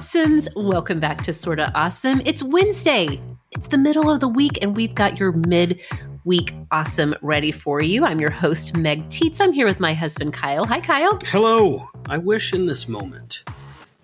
[0.00, 2.22] Awesomes, welcome back to Sorta Awesome.
[2.24, 3.20] It's Wednesday.
[3.50, 5.78] It's the middle of the week, and we've got your mid
[6.24, 8.06] week awesome ready for you.
[8.06, 9.42] I'm your host, Meg Tietz.
[9.42, 10.64] I'm here with my husband, Kyle.
[10.64, 11.18] Hi, Kyle.
[11.26, 11.86] Hello.
[12.08, 13.44] I wish in this moment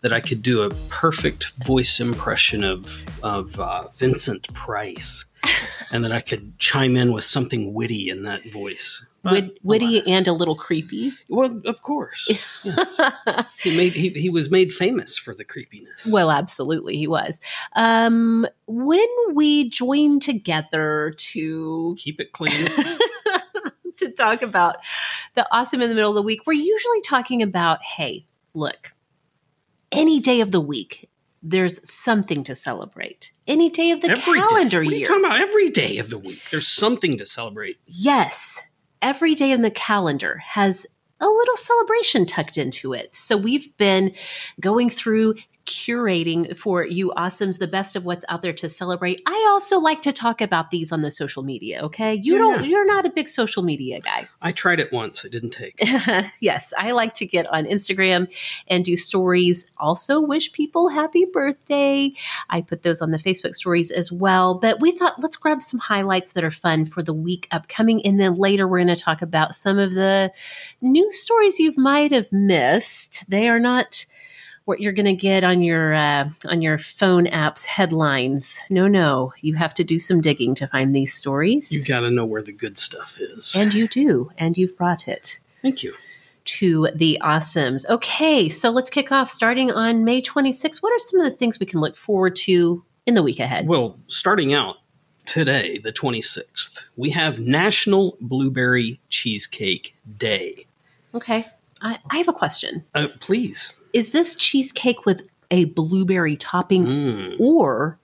[0.02, 2.86] that I could do a perfect voice impression of
[3.22, 5.24] of uh, Vincent Price,
[5.92, 9.02] and that I could chime in with something witty in that voice.
[9.32, 10.08] Wit- witty alas.
[10.08, 11.12] and a little creepy.
[11.28, 12.28] well, of course.
[12.64, 13.00] Yes.
[13.60, 16.08] he made he, he was made famous for the creepiness.
[16.10, 17.40] Well, absolutely, he was.
[17.74, 22.52] Um, when we join together to Keep it clean.
[23.98, 24.76] to talk about
[25.34, 28.92] the awesome in the middle of the week, we're usually talking about, hey, look,
[29.92, 31.08] any day of the week,
[31.42, 33.32] there's something to celebrate.
[33.46, 34.46] Any day of the Every day.
[34.48, 35.40] calendar What are you talking about?
[35.40, 37.76] Every day of the week, there's something to celebrate.
[37.86, 38.60] Yes,
[39.06, 40.84] every day in the calendar has
[41.20, 43.14] a little celebration tucked into it.
[43.14, 44.12] So we've been
[44.60, 45.36] going through
[45.66, 49.22] curating for you awesomes the best of what's out there to celebrate.
[49.26, 52.14] I also like to talk about these on the social media, okay?
[52.14, 52.70] You Yeah, don't yeah.
[52.70, 54.28] you're not a big social media guy.
[54.40, 55.78] I tried it once; it didn't take.
[56.40, 58.28] yes, I like to get on Instagram
[58.68, 59.70] and do stories.
[59.78, 62.12] Also, wish people happy birthday.
[62.50, 64.54] I put those on the Facebook stories as well.
[64.54, 68.04] But we thought let's grab some highlights that are fun for the week upcoming.
[68.06, 70.32] And then later, we're going to talk about some of the
[70.80, 73.28] news stories you might have missed.
[73.28, 74.06] They are not
[74.66, 78.60] what you're going to get on your uh, on your phone apps headlines.
[78.68, 81.72] No, no, you have to do some digging to find these stories.
[81.72, 83.54] You've got to know where the good stuff is.
[83.56, 85.94] and you do, and you've brought it Thank you.
[86.44, 87.88] to the awesomes.
[87.88, 90.82] Okay, so let's kick off starting on May 26th.
[90.82, 93.68] What are some of the things we can look forward to in the week ahead?
[93.68, 94.76] Well, starting out
[95.26, 100.66] today, the 26th, we have National Blueberry Cheesecake Day.
[101.14, 101.46] Okay,
[101.80, 102.84] I, I have a question.
[102.96, 103.72] Uh, please.
[103.96, 107.98] Is this cheesecake with a blueberry topping Mm, or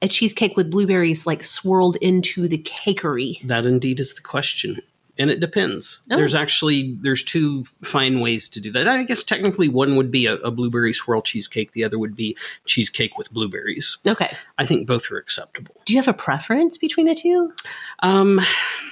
[0.00, 3.46] a cheesecake with blueberries like swirled into the cakery?
[3.48, 4.80] that indeed is the question.
[5.18, 6.00] And it depends.
[6.10, 6.16] Oh.
[6.16, 8.88] There's actually there's two fine ways to do that.
[8.88, 11.72] I guess technically one would be a, a blueberry swirl cheesecake.
[11.72, 13.98] The other would be cheesecake with blueberries.
[14.06, 14.34] Okay.
[14.56, 15.74] I think both are acceptable.
[15.84, 17.52] Do you have a preference between the two?
[17.98, 18.40] Um,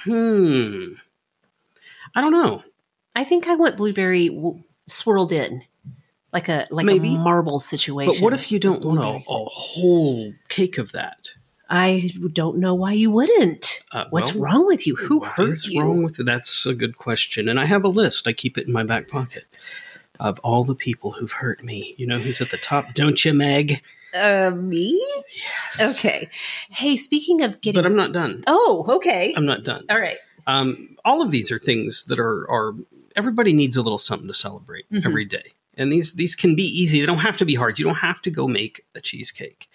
[0.03, 0.93] hmm.
[2.13, 2.63] I don't know.
[3.15, 5.63] I think I want blueberry w- swirled in,
[6.33, 7.15] like a like Maybe.
[7.15, 8.13] a marble situation.
[8.15, 11.31] But what if you don't want a, a whole cake of that?
[11.71, 13.83] I don't know why you wouldn't.
[13.91, 14.95] Uh, What's well, wrong with you?
[14.95, 15.81] Who What hurt you?
[15.81, 17.47] wrong with That's a good question.
[17.47, 18.27] And I have a list.
[18.27, 19.43] I keep it in my back pocket
[20.19, 21.93] of all the people who've hurt me.
[21.99, 23.83] You know who's at the top, don't you, Meg?
[24.19, 24.99] Uh, me?
[25.77, 25.97] Yes.
[25.99, 26.29] Okay.
[26.71, 27.79] Hey, speaking of getting.
[27.79, 28.43] But I'm not done.
[28.47, 29.33] oh, okay.
[29.37, 29.85] I'm not done.
[29.91, 30.17] All right.
[30.47, 32.73] Um, all of these are things that are are
[33.15, 35.05] everybody needs a little something to celebrate Mhm.
[35.05, 35.53] every day.
[35.79, 36.99] And these these can be easy.
[36.99, 37.79] They don't have to be hard.
[37.79, 39.67] You don't have to go make a cheesecake.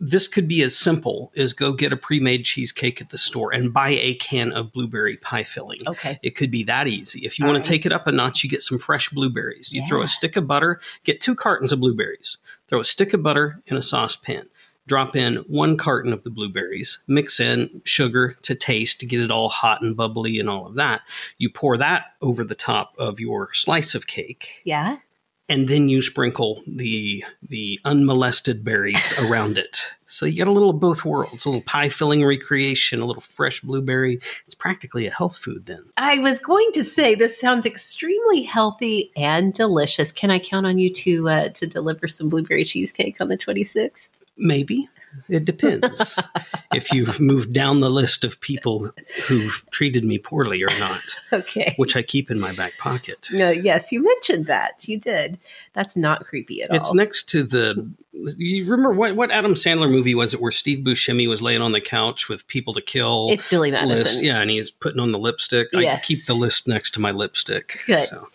[0.00, 3.74] This could be as simple as go get a pre-made cheesecake at the store and
[3.74, 5.80] buy a can of blueberry pie filling.
[5.88, 6.20] Okay.
[6.22, 7.26] It could be that easy.
[7.26, 7.64] If you All want right.
[7.64, 9.72] to take it up a notch, you get some fresh blueberries.
[9.72, 13.24] You throw a stick of butter, get two cartons of blueberries, throw a stick of
[13.24, 14.48] butter in a saucepan,
[14.86, 19.32] drop in one carton of the blueberries, mix in sugar to taste to get it
[19.32, 21.00] all hot and bubbly and all of that.
[21.38, 24.98] You pour that over the top of your slice of cake, Yeah.
[25.48, 29.92] And then you sprinkle the the unmolested berries around it.
[30.06, 33.22] So you get a little of both worlds, a little pie filling recreation, a little
[33.22, 34.20] fresh blueberry.
[34.46, 35.84] It's practically a health food then.
[35.96, 40.12] I was going to say this sounds extremely healthy and delicious.
[40.12, 44.10] Can I count on you to uh, to deliver some blueberry cheesecake on the 26th?
[44.38, 44.88] Maybe.
[45.28, 46.18] It depends
[46.72, 48.90] if you've moved down the list of people
[49.26, 51.74] who've treated me poorly or not, Okay.
[51.76, 53.26] which I keep in my back pocket.
[53.32, 54.86] No, yes, you mentioned that.
[54.86, 55.38] You did.
[55.72, 56.76] That's not creepy at all.
[56.76, 57.90] It's next to the.
[58.12, 61.72] You remember what, what Adam Sandler movie was it where Steve Buscemi was laying on
[61.72, 63.28] the couch with people to kill?
[63.30, 63.86] it's Billy list?
[63.88, 64.24] Madison.
[64.24, 65.68] Yeah, and he's putting on the lipstick.
[65.74, 67.80] I keep the list next to my lipstick.
[67.86, 68.08] Good.
[68.08, 68.28] So,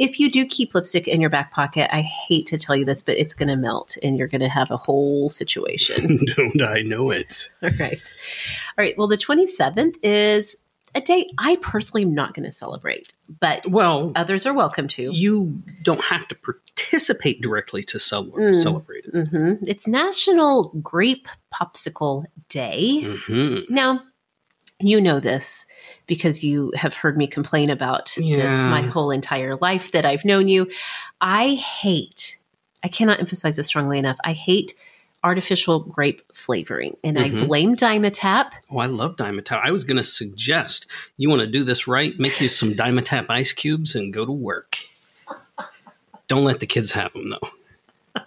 [0.00, 3.02] If you do keep lipstick in your back pocket, I hate to tell you this,
[3.02, 6.24] but it's going to melt and you're going to have a whole situation.
[6.36, 7.50] don't I know it?
[7.62, 8.00] All right.
[8.78, 8.96] All right.
[8.96, 10.56] Well, the 27th is
[10.94, 15.02] a day I personally am not going to celebrate, but Well, others are welcome to.
[15.12, 18.56] you don't have to participate directly to Mm.
[18.56, 19.28] celebrate it.
[19.28, 23.02] hmm It's National Grape Popsicle Day.
[23.26, 24.02] hmm Now,
[24.80, 25.66] you know this
[26.10, 30.48] because you have heard me complain about this my whole entire life that I've known
[30.48, 30.68] you.
[31.20, 32.36] I hate,
[32.82, 34.18] I cannot emphasize this strongly enough.
[34.24, 34.74] I hate
[35.22, 37.46] artificial grape flavoring, and I Mhm.
[37.46, 38.50] blame Dimetapp.
[38.72, 39.60] Oh, I love Dimetapp.
[39.62, 40.86] I was going to suggest
[41.16, 44.32] you want to do this right, make you some Dimetapp ice cubes and go to
[44.32, 44.78] work.
[46.26, 47.48] Don't let the kids have them though.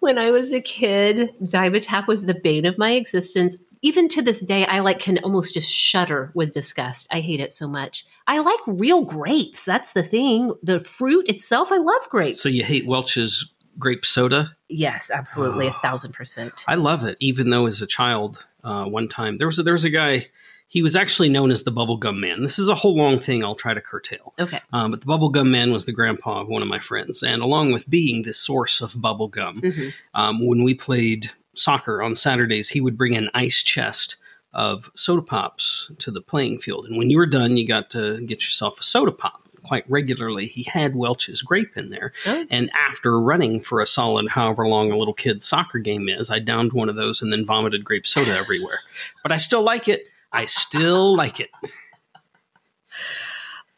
[0.00, 3.56] when I was a kid, Dimetapp was the bane of my existence.
[3.84, 7.06] Even to this day, I like can almost just shudder with disgust.
[7.12, 8.06] I hate it so much.
[8.26, 9.62] I like real grapes.
[9.66, 10.54] That's the thing.
[10.62, 12.40] The fruit itself, I love grapes.
[12.40, 14.56] So you hate Welch's grape soda?
[14.70, 15.78] yes, absolutely, a Oh.
[15.82, 16.64] thousand percent.
[16.66, 17.16] I love it.
[17.20, 20.28] Even though as a child, uh, one time there was a, there was a guy.
[20.68, 22.42] He was actually known as the Bubblegum Man.
[22.42, 23.44] This is a whole long thing.
[23.44, 24.32] I'll try to curtail.
[24.40, 24.60] Okay.
[24.72, 27.72] Um, but the Bubblegum Man was the grandpa of one of my friends, and along
[27.72, 29.92] with being the source of bubblegum, Mhm.
[30.14, 34.16] um, when we played soccer on Saturdays, he would bring an ice chest
[34.52, 36.86] of soda pops to the playing field.
[36.86, 39.40] And when you were done, you got to get yourself a soda pop.
[39.64, 42.12] Quite regularly, he had Welch's grape in there.
[42.26, 42.44] Oh.
[42.50, 46.38] And after running for a solid however long a little kid's soccer game is, I
[46.38, 48.78] downed one of those and then vomited grape soda everywhere.
[49.22, 50.04] But I still like it.
[50.32, 51.50] I still like it.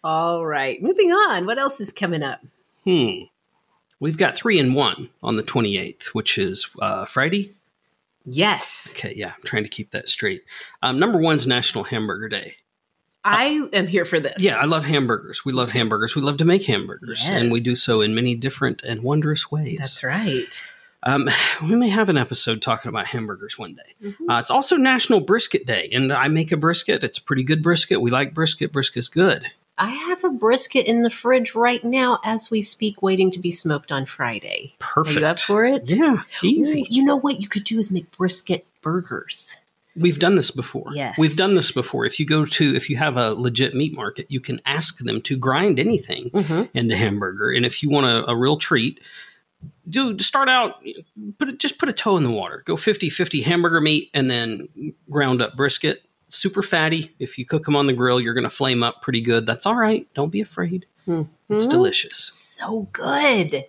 [0.02, 0.82] All right.
[0.82, 1.46] Moving on.
[1.46, 2.40] What else is coming up?
[2.84, 3.26] Hmm.
[3.98, 7.54] We've got three and one on the 28th, which is uh, Friday.
[8.26, 8.88] Yes.
[8.90, 10.42] Okay, yeah, I'm trying to keep that straight.
[10.82, 12.56] Um, number one's National Hamburger Day.
[13.24, 14.40] I am here for this.
[14.42, 15.44] Yeah, I love hamburgers.
[15.44, 16.14] We love hamburgers.
[16.14, 17.30] We love to make hamburgers, Yes.
[17.32, 19.78] and we do so in many different and wondrous ways.
[19.78, 20.62] That's right.
[21.02, 21.28] Um,
[21.62, 24.08] we may have an episode talking about hamburgers one day.
[24.10, 24.14] Mhm.
[24.28, 27.02] Uh, it's also National Brisket Day, and I make a brisket.
[27.02, 28.00] It's a pretty good brisket.
[28.00, 28.72] We like brisket.
[28.72, 29.46] Brisket's good.
[29.78, 33.52] I have a brisket in the fridge right now as we speak, waiting to be
[33.52, 34.74] smoked on Friday.
[34.78, 35.16] Perfect.
[35.18, 35.82] Are you up for it?
[35.90, 36.80] Yeah, easy.
[36.80, 39.56] Ooh, you know what you could do is make brisket burgers.
[39.94, 40.90] We've done this before.
[40.92, 41.16] Yes.
[41.18, 42.04] We've done this before.
[42.04, 45.20] If you go to, if you have a legit meat market, you can ask them
[45.22, 46.76] to grind anything Mm-hmm.
[46.76, 47.50] into hamburger.
[47.50, 49.00] And if you want a, a real treat,
[49.88, 50.82] do start out,
[51.38, 52.62] put just put a toe in the water.
[52.66, 54.68] Go 50 50 hamburger meat and then
[55.10, 56.02] ground up brisket.
[56.28, 57.14] Super fatty.
[57.18, 59.46] If you cook them on the grill, you're going to flame up pretty good.
[59.46, 60.06] That's all right.
[60.14, 60.86] Don't be afraid.
[61.48, 61.70] It's Mhm.
[61.70, 62.16] delicious.
[62.16, 63.64] So good.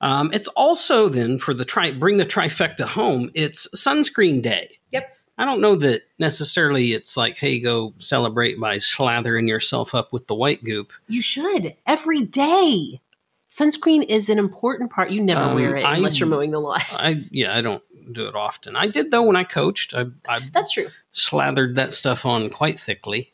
[0.00, 3.30] Um, it's also then for the tri bring the trifecta home.
[3.34, 4.78] It's sunscreen day.
[4.90, 5.16] Yep.
[5.38, 6.92] I don't know that necessarily.
[6.92, 10.92] It's like, hey, go celebrate by slathering yourself up with the white goop.
[11.06, 13.00] You should every day.
[13.48, 15.10] Sunscreen is an important part.
[15.10, 16.80] You never Um, wear it I- unless you're mowing the lawn.
[16.90, 18.76] I yeah, I don't do it often.
[18.76, 19.94] I did though when I coached.
[19.94, 20.88] I, I That's true.
[21.10, 23.32] slathered that stuff on quite thickly.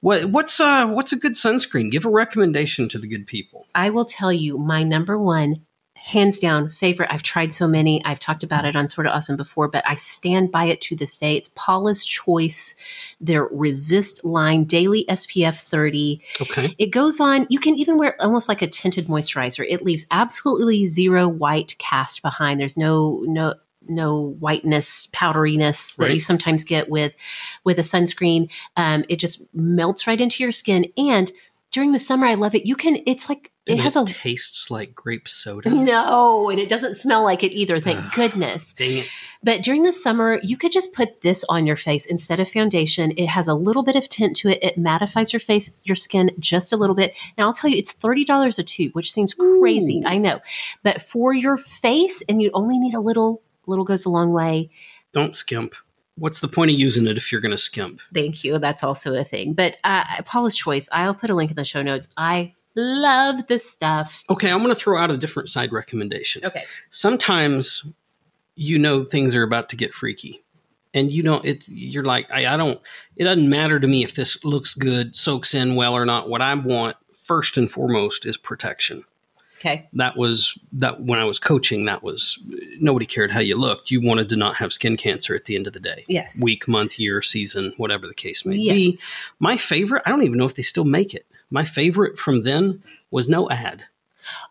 [0.00, 1.90] What what's uh what's a good sunscreen?
[1.90, 3.66] Give a recommendation to the good people.
[3.74, 5.66] I will tell you my number one,
[6.00, 7.12] hands down, favorite.
[7.12, 8.02] I've tried so many.
[8.04, 11.16] I've talked about it on Sorta Awesome before, but I stand by it to this
[11.16, 11.36] day.
[11.36, 12.74] It's Paula's Choice,
[13.20, 16.20] their Resist line daily SPF 30.
[16.40, 16.74] Okay.
[16.78, 19.64] It goes on, you can even wear almost like a tinted moisturizer.
[19.68, 22.58] It leaves absolutely zero white cast behind.
[22.58, 23.54] There's no, no,
[23.88, 26.14] no whiteness, powderiness that Right.
[26.14, 27.12] you sometimes get with
[27.64, 28.50] with a sunscreen.
[28.76, 30.86] Um, it just melts right into your skin.
[30.96, 31.32] And
[31.72, 32.66] during the summer, I love it.
[32.66, 32.98] You can.
[33.06, 35.70] It's like it And has a tastes like grape soda.
[35.74, 37.78] no, and it doesn't smell like it either.
[37.78, 38.12] Thank Ugh.
[38.12, 38.74] goodness.
[38.74, 39.08] Dang it.
[39.42, 43.12] But during the summer, you could just put this on your face instead of foundation.
[43.16, 44.58] It has a little bit of tint to it.
[44.64, 47.14] It mattifies your face, your skin just a little bit.
[47.36, 50.00] And I'll tell you, it's $30 a tube, which seems crazy.
[50.04, 50.08] Ooh.
[50.08, 50.40] I know.
[50.82, 54.70] But for your face, and you only need a little, little goes a long way.
[55.12, 55.74] Don't skimp.
[56.16, 58.00] What's the point of using it if you're going to skimp?
[58.12, 58.58] Thank you.
[58.58, 59.54] That's also a thing.
[59.54, 62.08] But uh, Paula's Choice, I'll put a link in the show notes.
[62.16, 64.22] I love this stuff.
[64.28, 66.44] Okay, I'm going to throw out a different side recommendation.
[66.44, 66.64] Okay.
[66.90, 67.84] Sometimes
[68.60, 70.44] you know things are about to get freaky.
[70.92, 72.80] And you don't it's you're like I, I don't
[73.16, 76.28] it doesn't matter to me if this looks good, soaks in well or not.
[76.28, 79.04] What I want first and foremost is protection.
[79.60, 79.88] Okay.
[79.92, 82.38] That was that when I was coaching, that was
[82.80, 83.90] nobody cared how you looked.
[83.90, 86.04] You wanted to not have skin cancer at the end of the day.
[86.08, 86.42] Yes.
[86.42, 88.74] Week, month, year, season, whatever the case may Yes.
[88.74, 88.94] be.
[89.38, 91.26] My favorite, I don't even know if they still make it.
[91.50, 93.84] My favorite from then was No-Ad.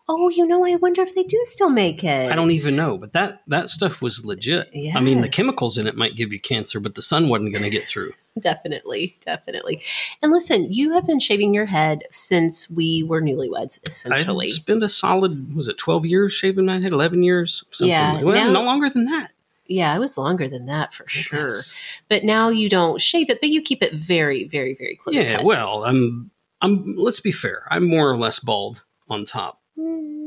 [0.08, 2.32] Oh, you know, I wonder if they do still make it.
[2.32, 4.70] I don't even know, but that that stuff was legit.
[4.96, 7.64] I mean, the chemicals in it might give you cancer, but the sun wasn't going
[7.64, 8.14] to get through.
[8.40, 9.82] Definitely, definitely.
[10.22, 14.46] And listen, you have been shaving your head since we were newlyweds, essentially.
[14.48, 17.90] I spent a solid was it twelve years shaving my head, eleven years, something.
[17.92, 19.32] Yeah, like- well, now- no longer than that.
[19.68, 21.40] yeah, it was longer than that for sure.
[21.48, 21.74] Goodness.
[22.08, 25.16] But now you don't shave it, but you keep it very, very, very close.
[25.16, 25.46] Yeah, cut.
[25.46, 26.32] well, I'm
[26.62, 26.96] I'm.
[26.98, 27.64] Let's be fair.
[27.70, 29.62] I'm more or less bald on top.
[29.78, 30.19] Mm,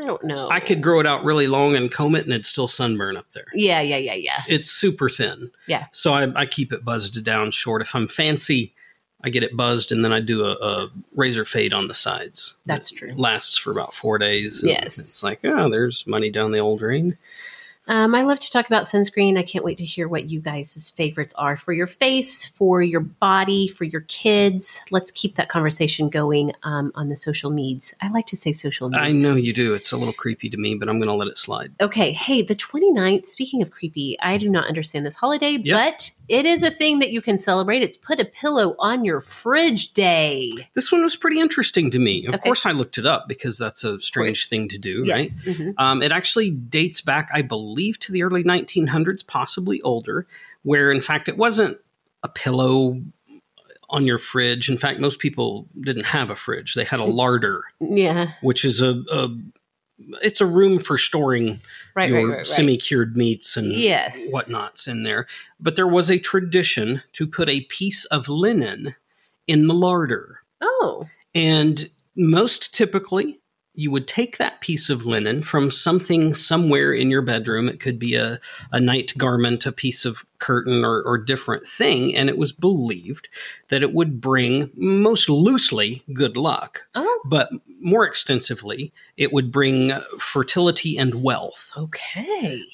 [0.00, 0.48] I don't know.
[0.48, 3.30] I could grow it out really long and comb it, and it'd still sunburn up
[3.32, 3.46] there.
[3.54, 4.42] Yeah, yeah, yeah, yeah.
[4.48, 5.50] It's super thin.
[5.66, 5.86] Yeah.
[5.92, 7.82] So I, I keep it buzzed down short.
[7.82, 8.74] If I'm fancy,
[9.22, 12.56] I get it buzzed, and then I do a, a razor fade on the sides.
[12.64, 13.12] That's It true.
[13.14, 14.62] Lasts for about four days.
[14.64, 14.98] Yes.
[14.98, 17.18] It's like, oh, there's money down the old drain.
[17.86, 19.36] Um, I love to talk about sunscreen.
[19.36, 23.00] I can't wait to hear what you guys' favorites are for your face, for your
[23.00, 24.80] body, for your kids.
[24.92, 27.92] Let's keep that conversation going um, on the social needs.
[28.00, 29.00] I like to say social needs.
[29.00, 29.74] I know you do.
[29.74, 31.72] It's a little creepy to me, but I'm going to let it slide.
[31.80, 32.12] Okay.
[32.12, 35.76] Hey, the 29th, speaking of creepy, I do not understand this holiday, Yep.
[35.76, 37.82] but it is a thing that you can celebrate.
[37.82, 40.52] It's put a pillow on your fridge day.
[40.74, 42.24] This one was pretty interesting to me.
[42.26, 42.42] Of Okay.
[42.44, 45.22] course, I looked it up because that's a strange thing to do, right?
[45.24, 45.42] Yes.
[45.44, 45.74] Mhm.
[45.76, 50.26] Um, it actually dates back, I believe, to the early 1900s, possibly older,
[50.62, 51.78] where in fact it wasn't
[52.22, 53.02] a pillow
[53.88, 54.68] on your fridge.
[54.70, 58.32] In fact, most people didn't have a fridge; they had a larder, Yeah.
[58.40, 59.30] which is a, a
[60.22, 61.60] it's a room for storing
[61.94, 64.30] Right, your right, right, semi-cured meats and Yes.
[64.30, 65.26] whatnots in there.
[65.58, 68.96] But there was a tradition to put a piece of linen
[69.46, 70.40] in the larder.
[70.60, 71.08] Oh.
[71.34, 73.40] And most typically,
[73.74, 77.68] you would take that piece of linen from something somewhere in your bedroom.
[77.68, 78.40] It could be a,
[78.72, 82.14] a night garment, a piece of curtain, or, or different thing.
[82.14, 83.28] And it was believed
[83.68, 86.82] that it would bring, most loosely, good luck.
[86.94, 87.20] Oh.
[87.24, 92.64] But more extensively, it would bring fertility and wealth Okay.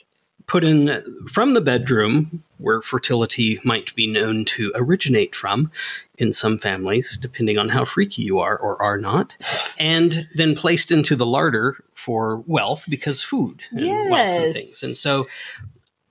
[0.46, 5.70] put in from the bedroom where fertility might be known to originate from
[6.18, 9.36] in some families, depending on how freaky you are or are not,
[9.78, 14.82] and then placed into the larder for wealth because food and wealth and things.
[14.82, 15.24] And so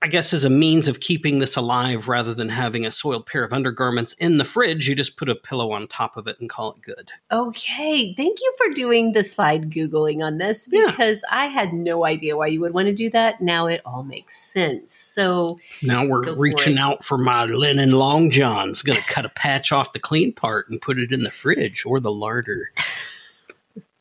[0.06, 3.44] I guess as a means of keeping this alive rather than having a soiled pair
[3.44, 6.48] of undergarments in the fridge, you just put a pillow on top of it and
[6.48, 7.12] call it good.
[7.32, 8.14] Okay.
[8.14, 10.92] Thank you for doing the side Googling on this Yeah.
[10.92, 13.42] because I had no idea why you would want to do that.
[13.42, 14.94] Now it all makes sense.
[14.94, 18.84] So, Now we're Go for reaching out for my linen long johns.
[18.84, 21.84] Going to cut a patch off the clean part and put it in the fridge
[21.84, 22.70] or the larder.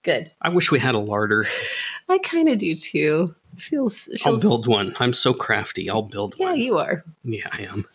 [0.04, 0.30] Good.
[0.40, 1.46] I wish we had a larder.
[2.08, 3.34] I kind of do too.
[3.58, 4.94] Feels, I'll build one.
[5.00, 5.88] I'm so crafty.
[5.90, 6.58] I'll build Yeah, one.
[6.58, 7.04] Yeah, you are.
[7.24, 7.86] yeah, I am.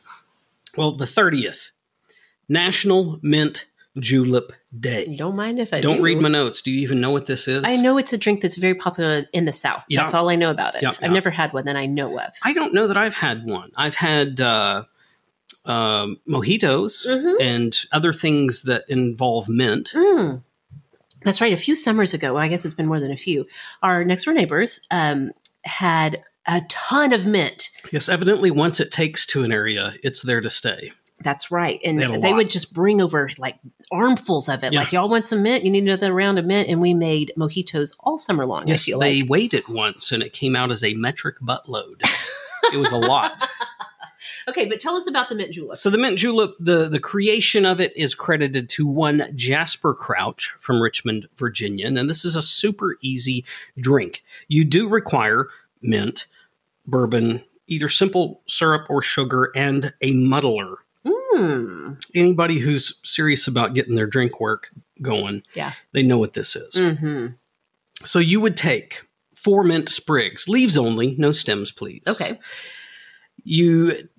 [0.77, 1.71] Well, the 30th,
[2.47, 3.65] National Mint
[3.97, 5.15] Julep Day.
[5.17, 6.03] Don't mind if I Don't do.
[6.03, 6.61] read my notes.
[6.61, 7.63] Do you even know what this is?
[7.65, 9.83] I know it's a drink that's very popular in the South.
[9.89, 10.01] Yeah.
[10.03, 10.81] That's all I know about it.
[10.83, 11.07] Yeah, I've yeah.
[11.09, 12.31] never had one that I know of.
[12.43, 13.71] I don't know that I've had one.
[13.75, 14.83] I've had uh,
[15.65, 17.41] um mojitos Mhm.
[17.41, 19.91] and other things that involve mint.
[19.93, 20.43] Mm.
[21.23, 21.53] That's right.
[21.53, 23.45] A few summers ago, well, I guess it's been more than a few,
[23.83, 25.31] our next door neighbors um,
[25.63, 27.69] had a ton of mint.
[27.91, 30.91] Yes, evidently, once it takes to an area, it's there to stay.
[31.21, 31.81] That's right.
[31.83, 33.59] And They they would just bring over like
[33.91, 34.71] armfuls of it.
[34.71, 34.79] Yeah.
[34.79, 35.65] Like, y'all want some mint?
[35.65, 36.69] You need another round of mint.
[36.69, 39.29] And we made mojitos all summer long, I Yes, feel they like.
[39.29, 42.01] weighed it once and it came out as a metric buttload.
[42.71, 43.43] it was a lot.
[44.49, 45.77] Okay, but tell us about the mint julep.
[45.77, 50.55] So the mint julep, the the creation of it is credited to one Jasper Crouch
[50.59, 53.45] from Richmond, Virginia, and this is a super easy
[53.79, 54.23] drink.
[54.47, 55.47] You do require
[55.81, 56.27] mint,
[56.87, 60.77] bourbon, either simple syrup or sugar, and a muddler.
[61.07, 61.93] Hmm.
[62.15, 65.73] Anybody who's serious about getting their drink work going, Yeah.
[65.93, 66.75] they know what this is.
[66.77, 67.27] hmm
[68.03, 69.03] So you would take
[69.35, 72.03] four mint sprigs, leaves only, no stems, please.
[72.07, 72.37] Okay.
[73.43, 74.09] You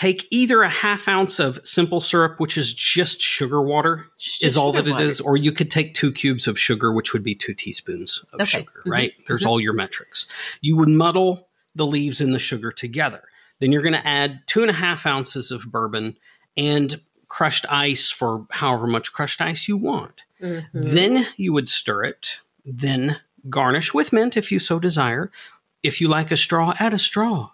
[0.00, 4.56] take either a half ounce of simple syrup, which is just sugar water, Just is
[4.56, 5.04] all that it water.
[5.04, 8.40] is, or you could take two cubes of sugar, which would be two teaspoons of
[8.40, 8.60] Okay.
[8.60, 8.90] sugar, Mhm.
[8.92, 9.12] right?
[9.26, 9.46] There's Mhm.
[9.46, 10.24] all your metrics.
[10.62, 13.24] You would muddle the leaves and the sugar together.
[13.58, 16.16] Then you're going to add two and a half ounces of bourbon
[16.56, 20.22] and crushed ice for however much crushed ice you want.
[20.40, 20.64] Mhm.
[20.72, 25.30] Then you would stir it, then garnish with mint if you so desire.
[25.82, 27.50] If you like a straw, add a straw.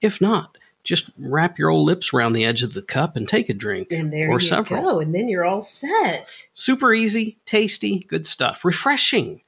[0.00, 3.48] If not, just wrap your old lips around the edge of the cup and take
[3.48, 4.82] a drink And there or you several.
[4.82, 5.00] go.
[5.00, 6.46] And then you're all set.
[6.52, 8.64] Super easy, tasty, good stuff.
[8.64, 9.40] Refreshing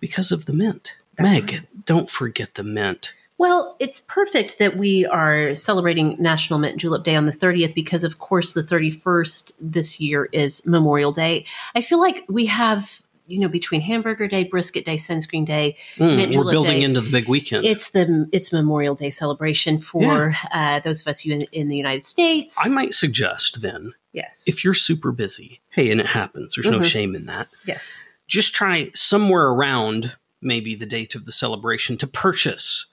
[0.00, 0.96] because of the mint.
[1.16, 3.12] That's Meg, don't forget the mint.
[3.38, 8.02] Well, it's perfect that we are celebrating National Mint Julep Day on the 30th because,
[8.02, 11.44] of course, the 31st this year is Memorial Day.
[11.76, 16.34] I feel like we have, you know, between Hamburger Day, Brisket Day, Sunscreen Day, Mm,
[16.34, 16.82] we're building day.
[16.82, 17.64] into the big weekend.
[17.64, 21.76] it's the it's Memorial Day celebration for uh, those of us you in, in the
[21.76, 22.56] United States.
[22.62, 26.80] I might suggest then, yes, if you're super busy, hey, and it happens, there's no
[26.80, 26.84] Mhm.
[26.84, 27.48] shame in that.
[27.66, 27.94] yes,
[28.26, 32.86] just try somewhere around maybe the date of the celebration to purchase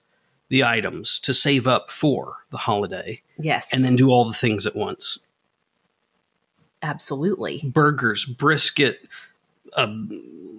[0.50, 4.66] the items to save up for the holiday yes, and then do all the things
[4.68, 5.18] at once
[6.84, 7.62] absolutely.
[7.66, 9.08] burgers brisket
[9.76, 9.94] uh,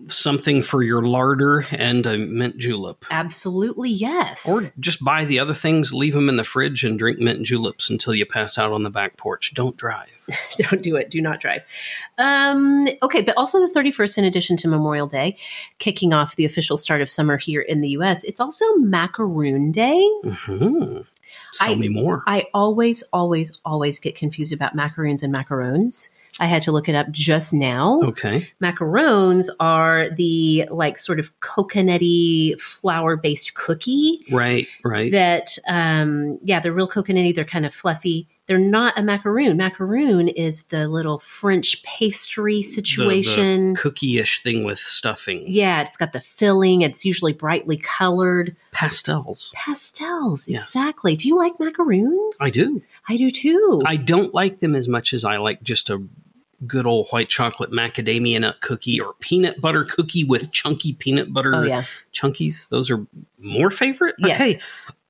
[0.08, 3.04] something for your larder and a mint julep.
[3.10, 4.48] Absolutely, yes.
[4.48, 7.90] or just buy the other things leave them in the fridge and drink mint juleps
[7.90, 9.52] until you pass out on the back porch.
[9.54, 10.15] Don't drive
[10.56, 11.10] don't do it.
[11.10, 11.62] Do not drive.
[12.18, 15.36] Um, okay, but also the 31st, in addition to Memorial Day,
[15.78, 20.02] kicking off the official start of summer here in the US, it's also Macaroon Day.
[20.24, 20.98] hmm
[21.54, 22.22] Tell I- me more.
[22.26, 26.08] I always, always, always get confused about macaroons and macarons.
[26.38, 28.00] I had to look it up just now.
[28.04, 28.46] okay.
[28.62, 35.10] Macarons are the like sort of coconutty flour based cookie Right, right.
[35.12, 40.28] that um yeah they're real coconutty they're kind of fluffy they're not a macaroon macaroon
[40.28, 45.44] is the little french pastry situation Cookie-ish thing with stuffing.
[45.46, 49.52] yeah it's got the filling it's usually brightly colored Pastels.
[49.56, 50.64] pastels Yes.
[50.64, 52.82] exactly do you like macaroons I do.
[53.08, 56.02] i do too I don't like them as much as I like just a
[56.66, 61.54] good old white chocolate macadamia nut cookie or peanut butter cookie with chunky peanut butter
[61.54, 61.84] oh yeah
[62.14, 62.68] chunkies.
[62.70, 63.06] Those are
[63.38, 64.14] more favorite.
[64.18, 64.38] Yes.
[64.38, 64.58] hey,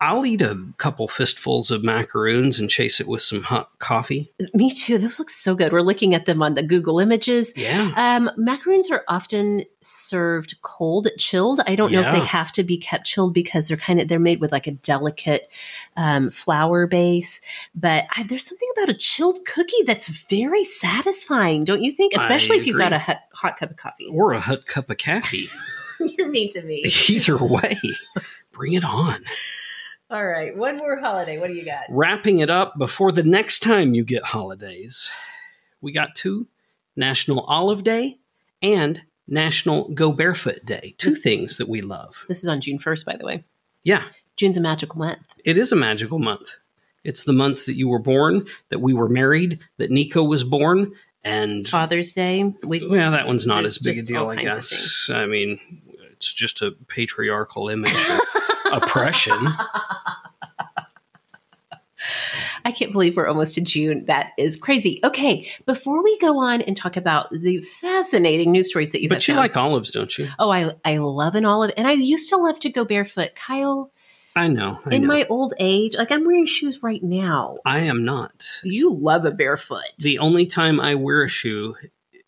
[0.01, 4.33] I'll eat a couple fistfuls of macaroons and chase it with some hot coffee.
[4.53, 7.93] me too those look so good we're looking at them on the google images Yeah.
[7.97, 11.61] Um, macaroons are often served cold, chilled.
[11.67, 14.19] I don't know if they have to be kept chilled because they're kind of they're
[14.19, 15.49] made with like a delicate
[15.97, 17.41] um, flour base.
[17.75, 22.15] But I, there's something about a chilled cookie that's very satisfying, don't you think?
[22.15, 24.09] Especially if you've got a hot, hot cup of coffee.
[24.11, 25.49] Or a hot cup of coffee.
[26.01, 26.85] You're mean to me.
[27.09, 27.79] Either way,
[28.53, 29.25] bring it on.
[30.09, 31.39] All right, one more holiday.
[31.39, 31.85] What do you got?
[31.91, 35.11] Wrapping it up before the next time you get holidays,
[35.81, 36.47] we got two
[36.95, 38.19] National Olive Day
[38.63, 40.95] and National Go Barefoot Day.
[40.99, 42.25] Two things that we love.
[42.29, 43.45] This is on June 1st, by the way.
[43.83, 44.05] Yeah,
[44.37, 45.27] June's a magical month.
[45.45, 46.51] it is a magical month.
[47.03, 50.93] It's the month that you were born, that we were married, that Nico was born,
[51.25, 52.55] and Father's Day.
[52.63, 55.11] We well, that one's not as big a deal, I guess.
[55.13, 55.59] I mean,
[56.13, 58.21] it's just a patriarchal image of
[58.73, 59.37] oppression.
[62.65, 64.05] I can't believe we're almost to June.
[64.07, 65.01] That is crazy.
[65.03, 69.27] Okay, before we go on and talk about the fascinating news stories that you But
[69.27, 70.29] you found- like olives, don't you?
[70.39, 73.31] Oh, I I love an olive, and I used to love to go barefoot.
[73.35, 73.93] Kyle,
[74.35, 74.81] I know.
[74.85, 75.09] I in know.
[75.09, 77.59] my old age, like I'm wearing shoes right now.
[77.65, 78.45] I am not.
[78.65, 79.85] You love a barefoot.
[79.99, 81.77] The only time I wear a shoe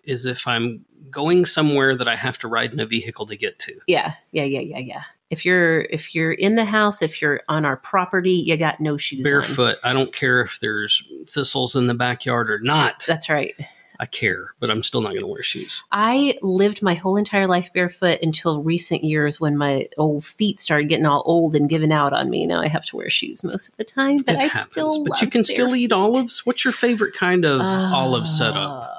[0.05, 3.59] is if I'm going somewhere that I have to ride in a vehicle to get
[3.61, 3.75] to.
[3.87, 5.03] yeah, yeah, yeah, yeah, yeah.
[5.31, 8.97] If you're if you're in the house, if you're on our property, you got no
[8.97, 9.31] shoes on.
[9.31, 9.77] Barefoot.
[9.85, 13.05] I don't care if there's thistles in the backyard or not.
[13.07, 13.55] That's right.
[14.01, 15.83] I care, but I'm still not going to wear shoes.
[15.91, 20.89] I lived my whole entire life barefoot until recent years when my old feet started
[20.89, 22.47] getting all old and giving out on me.
[22.47, 24.63] Now I have to wear shoes most of the time, but It I happens.
[24.71, 26.47] still But you can still eat olives.
[26.47, 28.57] What's your favorite kind of olive setup?
[28.89, 28.98] Ah.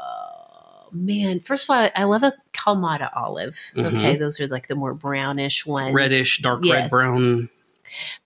[0.91, 3.55] Man, first of all, I love a Kalamata olive.
[3.75, 3.95] Mm-hmm.
[3.97, 7.49] Okay, those are like the more brownish ones, Reddish, dark red, brown.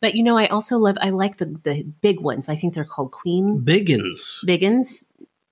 [0.01, 0.97] But you know, I also love.
[1.01, 2.49] I like the the big ones.
[2.49, 4.43] I think they're called Queen Biggins.
[4.45, 5.05] Biggins,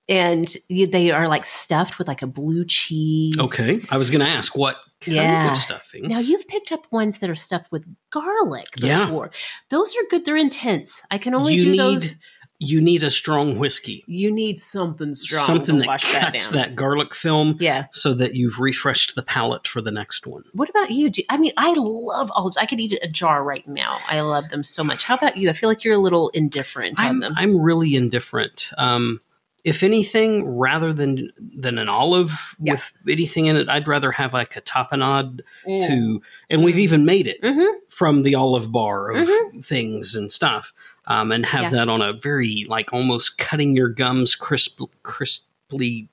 [0.08, 3.38] and they are like stuffed with like a blue cheese.
[3.38, 3.80] Okay.
[3.88, 5.52] I was going to ask what kind Yeah.
[5.52, 6.08] of stuffing.
[6.08, 9.28] Now you've picked up ones that are stuffed with garlic Yeah.
[9.70, 10.24] Those are good.
[10.24, 11.00] They're intense.
[11.10, 12.16] I can only you do those.
[12.62, 14.04] You need a strong whiskey.
[14.06, 17.86] You need something strong Something to that wash cuts that that, garlic film Yeah.
[17.90, 20.44] so that you've refreshed the palate for the next one.
[20.52, 21.10] What about you?
[21.28, 22.56] I mean, I love olives.
[22.56, 23.98] I could eat a jar right now.
[24.06, 25.04] I love them so much.
[25.04, 25.50] How about you?
[25.50, 27.34] I feel like you're a little indifferent on I'm, them.
[27.36, 28.70] I'm really indifferent.
[28.78, 29.20] Um,
[29.64, 32.72] if anything, rather than than an olive Yeah.
[32.72, 35.86] with anything in it, I'd rather have like a tapenade Mm.
[35.86, 37.72] to, and we've even made it Mhm.
[37.88, 39.64] from the olive bar of Mhm.
[39.64, 40.72] things and stuff,
[41.06, 41.70] um, and have Yeah.
[41.70, 46.08] that on a very like almost cutting your gums crisp, crisply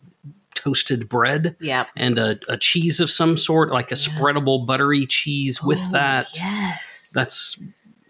[0.55, 1.85] toasted bread Yeah.
[1.95, 6.27] and a, a cheese of some sort, like a spreadable buttery cheese with Oh, that.
[6.35, 7.11] Yes.
[7.13, 7.59] That's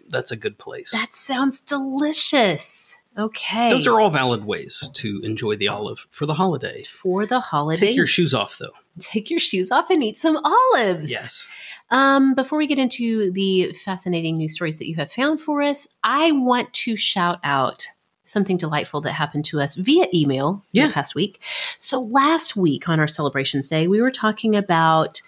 [0.08, 0.90] that's a good place.
[0.90, 2.96] that sounds delicious.
[3.18, 3.70] Okay.
[3.70, 6.84] Those are all valid ways to enjoy the olive for the holiday.
[6.84, 7.88] for the holiday.
[7.88, 8.72] Take your shoes off, though.
[8.98, 11.10] Take your shoes off and eat some olives.
[11.10, 11.46] Yes.
[11.90, 15.88] Um, before we get into the fascinating news stories that you have found for us,
[16.04, 17.88] I want to shout out
[18.26, 20.86] something delightful that happened to us via email Yeah.
[20.86, 21.40] the past week.
[21.78, 25.20] So last week on our celebrations day, we were talking about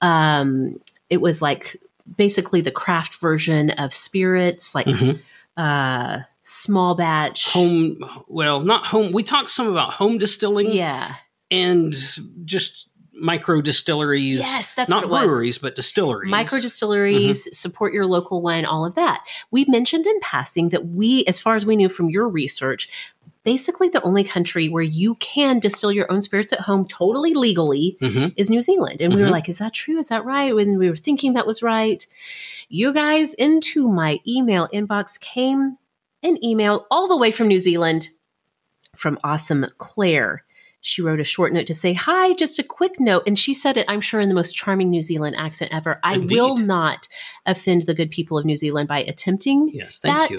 [0.00, 1.76] um, it was like
[2.16, 5.20] basically the craft version of spirits, like Mhm.
[5.58, 7.50] uh, small batch.
[7.50, 7.98] Home,
[8.28, 9.12] well, not home.
[9.12, 11.16] We talked some about home distilling Yeah.
[11.50, 11.94] and
[12.44, 12.86] just
[13.18, 14.40] micro distilleries.
[14.40, 15.26] Yes, that's not what it was.
[15.26, 16.30] breweries, but distilleries.
[16.30, 21.24] micro distilleries support your local wine all of that we mentioned in passing that we
[21.26, 22.88] as far as we knew from your research
[23.42, 27.96] basically the only country where you can distill your own spirits at home totally legally
[28.02, 28.32] Mhm.
[28.36, 29.32] is new zealand and we were Mhm.
[29.32, 32.06] like is that true is that right when we were thinking that was right
[32.68, 35.78] you guys into my email inbox came
[36.22, 38.08] an email all the way from new zealand
[38.96, 40.42] from awesome Claire.
[40.80, 43.24] She wrote a short note to say, Hi, just a quick note.
[43.26, 45.98] And she said it, I'm sure, in the most charming New Zealand accent ever.
[46.04, 46.30] I Indeed.
[46.30, 47.08] will not
[47.44, 50.30] offend the good people of New Zealand by attempting Yes, thank that.
[50.30, 50.38] you.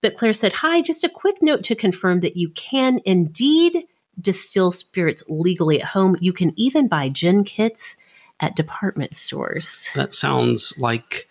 [0.00, 3.84] But Claire said, Hi, just a quick note to confirm that you can indeed
[4.20, 6.16] distill spirits legally at home.
[6.20, 7.96] You can even buy gin kits
[8.40, 9.90] at department stores.
[9.94, 11.28] That sounds like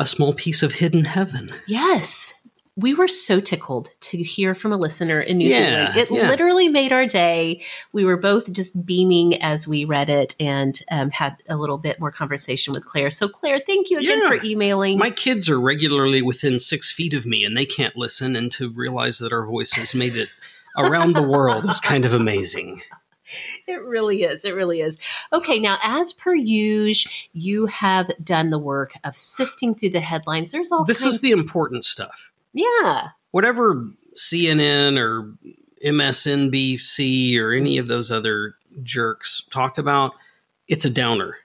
[0.00, 1.52] a small piece of hidden heaven.
[1.66, 2.34] Yes.
[2.80, 5.96] We were so tickled to hear from a listener in New Yeah, Zealand.
[5.96, 6.28] It yeah.
[6.28, 7.64] literally made our day.
[7.92, 11.98] We were both just beaming as we read it and um, had a little bit
[11.98, 13.10] more conversation with Claire.
[13.10, 14.28] So, Claire, thank you again Yeah.
[14.28, 14.96] for emailing.
[14.96, 18.70] My kids are regularly within six feet of me and they can't listen, and to
[18.70, 20.28] realize that our voices made it
[20.76, 22.80] around the world is kind of amazing.
[23.66, 24.44] It really is.
[24.44, 24.98] It really is.
[25.32, 30.52] Okay, now as per usual, you have done the work of sifting through the headlines.
[30.52, 32.30] There's all This is the important stuff.
[32.58, 33.08] Yeah.
[33.30, 35.32] Whatever CNN or
[35.84, 40.12] MSNBC or any of those other jerks talk about,
[40.66, 41.36] it's a downer.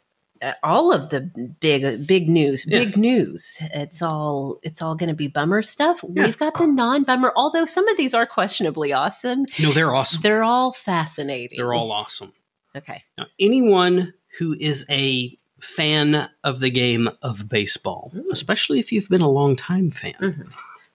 [0.41, 1.21] Uh, all of the
[1.61, 2.79] big big news, Yeah.
[2.79, 3.55] big news.
[3.61, 6.03] It's all it's all going to be bummer stuff.
[6.13, 6.25] Yeah.
[6.25, 7.31] We've got the non-bummer.
[7.35, 10.21] Although some of these are questionably awesome, No, they're awesome.
[10.21, 11.57] they're all fascinating.
[11.57, 12.33] They're all awesome.
[12.75, 13.03] okay.
[13.17, 18.23] Now, anyone who is a fan of the game of baseball, Mm.
[18.31, 20.47] especially if you've been a long time fan, Mhm.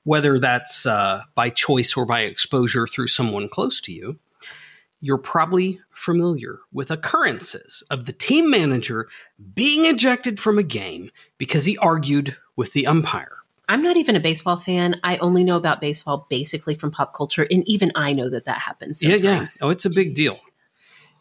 [0.09, 4.18] Whether that's uh, by choice or by exposure through someone close to you,
[5.03, 9.07] you're probably familiar with occurrences of the team manager
[9.55, 13.37] being ejected from a game because he argued with the umpire.
[13.68, 14.99] I'm not even a baseball fan.
[15.05, 18.57] I only know about baseball basically from pop culture, and even I know that that
[18.57, 19.03] happens.
[19.03, 19.47] Yeah, yeah.
[19.61, 20.40] Oh, it's a big deal.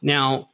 [0.01, 0.51] Now,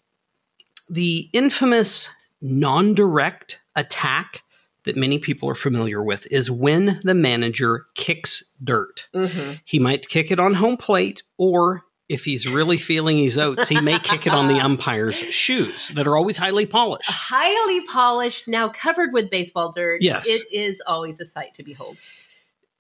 [0.90, 2.10] the infamous
[2.42, 4.43] non direct attack
[4.86, 9.08] that many people are familiar with is when the manager kicks dirt.
[9.16, 9.62] Mhm.
[9.66, 13.80] He might kick it on home plate, or if he's really feeling his oats, he
[13.80, 17.10] may kick it on the umpire's shoes that are always highly polished.
[17.10, 20.02] highly polished, now covered with baseball dirt.
[20.02, 20.28] Yes.
[20.28, 21.98] It is always a sight to behold.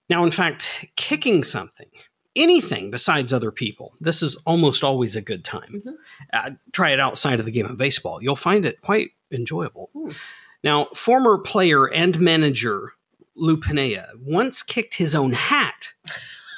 [0.09, 1.87] Now, in fact, kicking something,
[2.35, 5.81] anything besides other people, this is almost always a good time.
[5.85, 5.93] Mhm.
[6.33, 8.21] Uh, try it outside of the game of baseball.
[8.21, 9.89] You'll find it quite enjoyable.
[10.63, 12.93] Now, former player and manager
[13.35, 15.89] Lou Piniella once kicked his own hat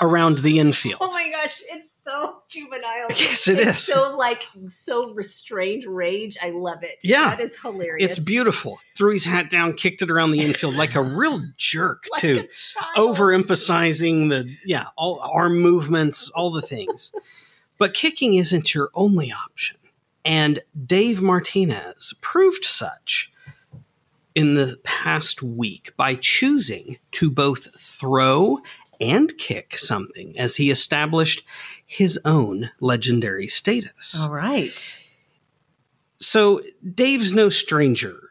[0.01, 0.97] around the infield.
[1.01, 3.07] Oh my gosh, it's so juvenile.
[3.09, 3.83] Yes, it it's is.
[3.85, 6.37] So like so restrained rage.
[6.41, 6.99] I love it.
[7.01, 7.29] Yeah.
[7.31, 8.03] that is hilarious.
[8.03, 8.77] it's beautiful.
[8.95, 12.47] Threw his hat down, kicked it around the infield like a real jerk, Like too.
[12.97, 17.11] overemphasizing the yeah all arm movements all the things
[17.77, 19.77] but kicking isn't your only option
[20.23, 23.31] and dave martinez proved such
[24.35, 28.59] in the past week by choosing to both throw
[29.01, 31.43] and kick something as he established
[31.85, 34.99] his own legendary status All right.
[36.17, 36.61] so
[36.93, 38.21] dave's no stranger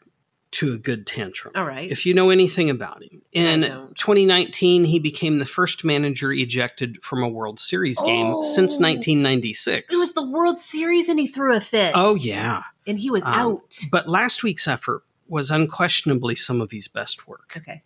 [0.52, 1.90] to a good tantrum All right.
[1.90, 3.22] if you know anything about him.
[3.32, 3.62] In
[3.96, 8.42] 2019, he became the first manager ejected from a World Series game Oh.
[8.42, 9.92] since 1996.
[9.92, 11.90] it was the World Series and he threw a fit.
[11.96, 12.62] oh, yeah.
[12.86, 13.78] and he was Um, out.
[13.90, 17.54] But last week's effort was unquestionably some of his best work.
[17.56, 17.82] Okay.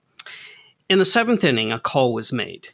[0.89, 2.69] In the seventh inning, a call was made.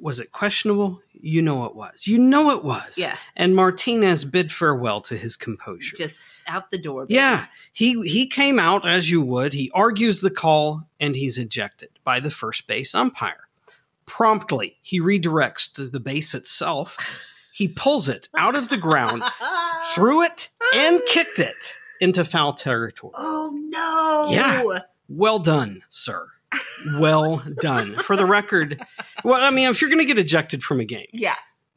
[0.00, 1.00] Was it questionable?
[1.12, 2.06] You know it was.
[2.06, 2.98] You know it was.
[2.98, 3.16] Yeah.
[3.36, 5.96] And Martinez bid farewell to his composure.
[5.96, 7.06] Just out the door.
[7.06, 7.14] baby.
[7.14, 9.54] Yeah, he he came out as you would.
[9.54, 13.48] He argues the call and he's ejected by the first base umpire.
[14.04, 16.98] Promptly, he redirects to the base itself.
[17.52, 19.22] He pulls it out of the ground,
[19.94, 23.12] threw it, and kicked it into foul territory.
[23.16, 24.28] Oh no.
[24.30, 24.80] Yeah.
[25.08, 26.28] Well done, sir.
[26.98, 27.96] Well done.
[27.98, 28.80] For the record,
[29.24, 31.34] well, I mean, if you're going to get ejected from a game, Yeah.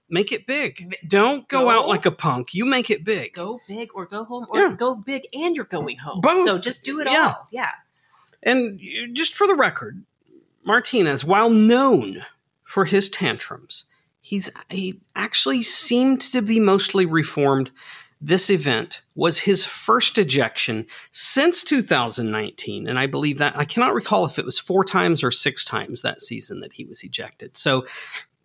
[0.10, 0.96] make it big.
[1.08, 1.70] Don't go Go.
[1.70, 2.54] out like a punk.
[2.54, 3.34] You make it big.
[3.34, 4.76] Go big or go home or Yeah.
[4.78, 6.22] go big and you're going home.
[6.22, 6.46] Both.
[6.46, 7.28] So just do it Yeah.
[7.30, 7.48] all.
[7.52, 7.72] Yeah.
[8.44, 8.80] And
[9.14, 10.04] just for the record,
[10.64, 12.24] Martinez, while known
[12.64, 13.86] for his tantrums,
[14.22, 17.72] he's he actually seemed to be mostly reformed.
[18.20, 24.26] This event was his first ejection since 2019, and I believe that I cannot recall
[24.26, 27.56] if it was four times or six times that season that he was ejected.
[27.58, 27.86] So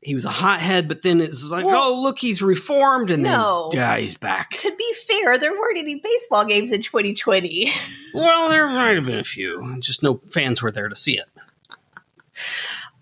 [0.02, 3.70] he was a hothead, but then it's like, Well, oh look, he's reformed, and no.
[3.72, 4.50] then yeah, he's back.
[4.58, 7.70] To be fair, there weren't any baseball games in 2020.
[8.14, 11.24] Well, there might have been a few, just no fans were there to see it.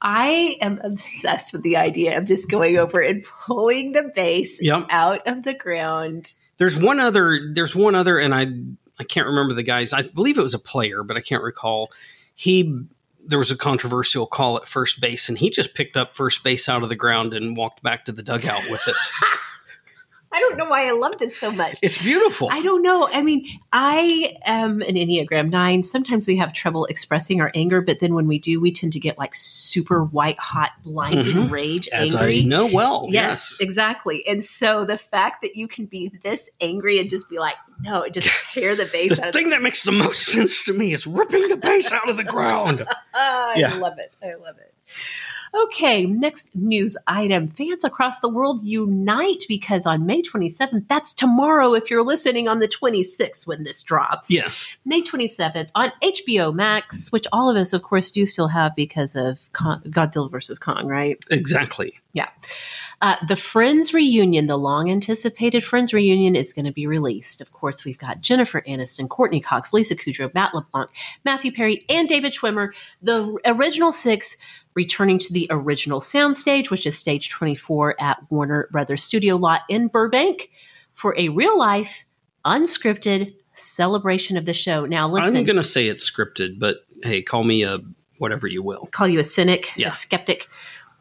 [0.03, 4.87] I am obsessed with the idea of just going over and pulling the base Yep.
[4.89, 6.35] out of the ground.
[6.61, 7.41] There's one other.
[7.53, 8.47] There's one other, and I
[9.01, 9.95] I can't remember the guys.
[9.95, 11.91] I believe it was a player, but I can't recall.
[12.35, 12.85] He
[13.27, 16.69] there was a controversial call at first base, and he just picked up first base
[16.69, 18.95] out of the ground and walked back to the dugout with it.
[20.33, 21.79] I don't know why I love this so much.
[21.83, 22.49] It's beautiful.
[22.53, 23.09] I don't know.
[23.13, 25.83] I mean, I am an Enneagram 9.
[25.83, 29.01] Sometimes we have trouble expressing our anger, but then when we do, we tend to
[29.01, 31.51] get like super white hot, blinding Mhm.
[31.51, 32.41] rage, As angry.
[32.43, 33.07] I know well.
[33.11, 33.61] Yes, Yes.
[33.61, 34.25] exactly.
[34.29, 38.09] And so the fact that you can be this angry and just be like, no,
[38.09, 40.93] just tear the base The out of thing that makes the most sense to me
[40.93, 42.85] is ripping the base out of the ground.
[43.15, 43.75] I Yeah.
[43.75, 44.13] love it.
[44.23, 44.73] I love it.
[45.55, 47.49] Okay, next news item.
[47.49, 52.61] Fans across the world unite because on May 27th, that's tomorrow if you're listening on
[52.61, 54.31] the 26th when this drops.
[54.31, 54.67] Yes.
[54.85, 59.17] May 27th on HBO Max, which all of us, of course, do still have because
[59.17, 61.19] of Con- Godzilla versus Kong, right?
[61.31, 62.00] Exactly.
[63.03, 67.41] Uh, the Friends reunion, the long anticipated Friends reunion, is going to be released.
[67.41, 70.91] Of course, we've got Jennifer Aniston, Courteney Cox, Lisa Kudrow, Matt LeBlanc,
[71.25, 72.73] Matthew Perry, and David Schwimmer.
[73.01, 74.37] The original six
[74.75, 79.89] returning to the original soundstage, which is stage 24 at Warner Brothers Studio Lot in
[79.89, 80.51] Burbank
[80.93, 82.05] for a real life,
[82.45, 84.85] unscripted celebration of the show.
[84.85, 87.79] Now, listen, I'm going to say it's scripted, but hey, call me a
[88.19, 88.87] whatever you will.
[88.93, 89.89] call you a cynic, Yeah.
[89.89, 90.49] a skeptic.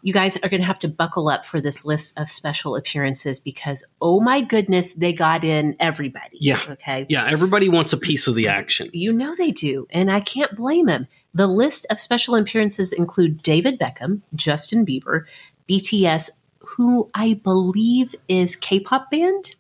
[0.02, 3.40] You guys are going to have to buckle up for this list of special appearances
[3.40, 6.38] because, oh my goodness, they got in everybody.
[6.40, 6.62] Yeah.
[6.70, 7.06] Okay.
[7.10, 8.90] Yeah, everybody wants a piece of the action.
[8.94, 11.08] You know they do, and I can't blame them.
[11.34, 15.26] The list of special appearances include David Beckham, Justin Bieber,
[15.70, 19.56] BTS, who I believe is K-pop band,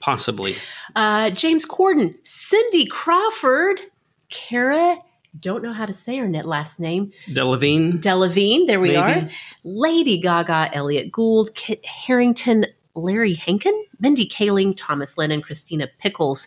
[0.00, 0.56] Possibly.
[0.96, 3.80] uh, James Corden, Cindy Crawford,
[4.30, 4.98] Cara.
[5.40, 7.12] Don't know how to say her net last name.
[7.28, 8.00] Delevingne.
[8.00, 8.98] Delevingne, there we Maybe.
[8.98, 9.28] are.
[9.64, 16.46] Lady Gaga, Elliott Gould, Kit Harington, Larry Hankin, Mindy Kaling, Thomas Lennon, Christina Pickles,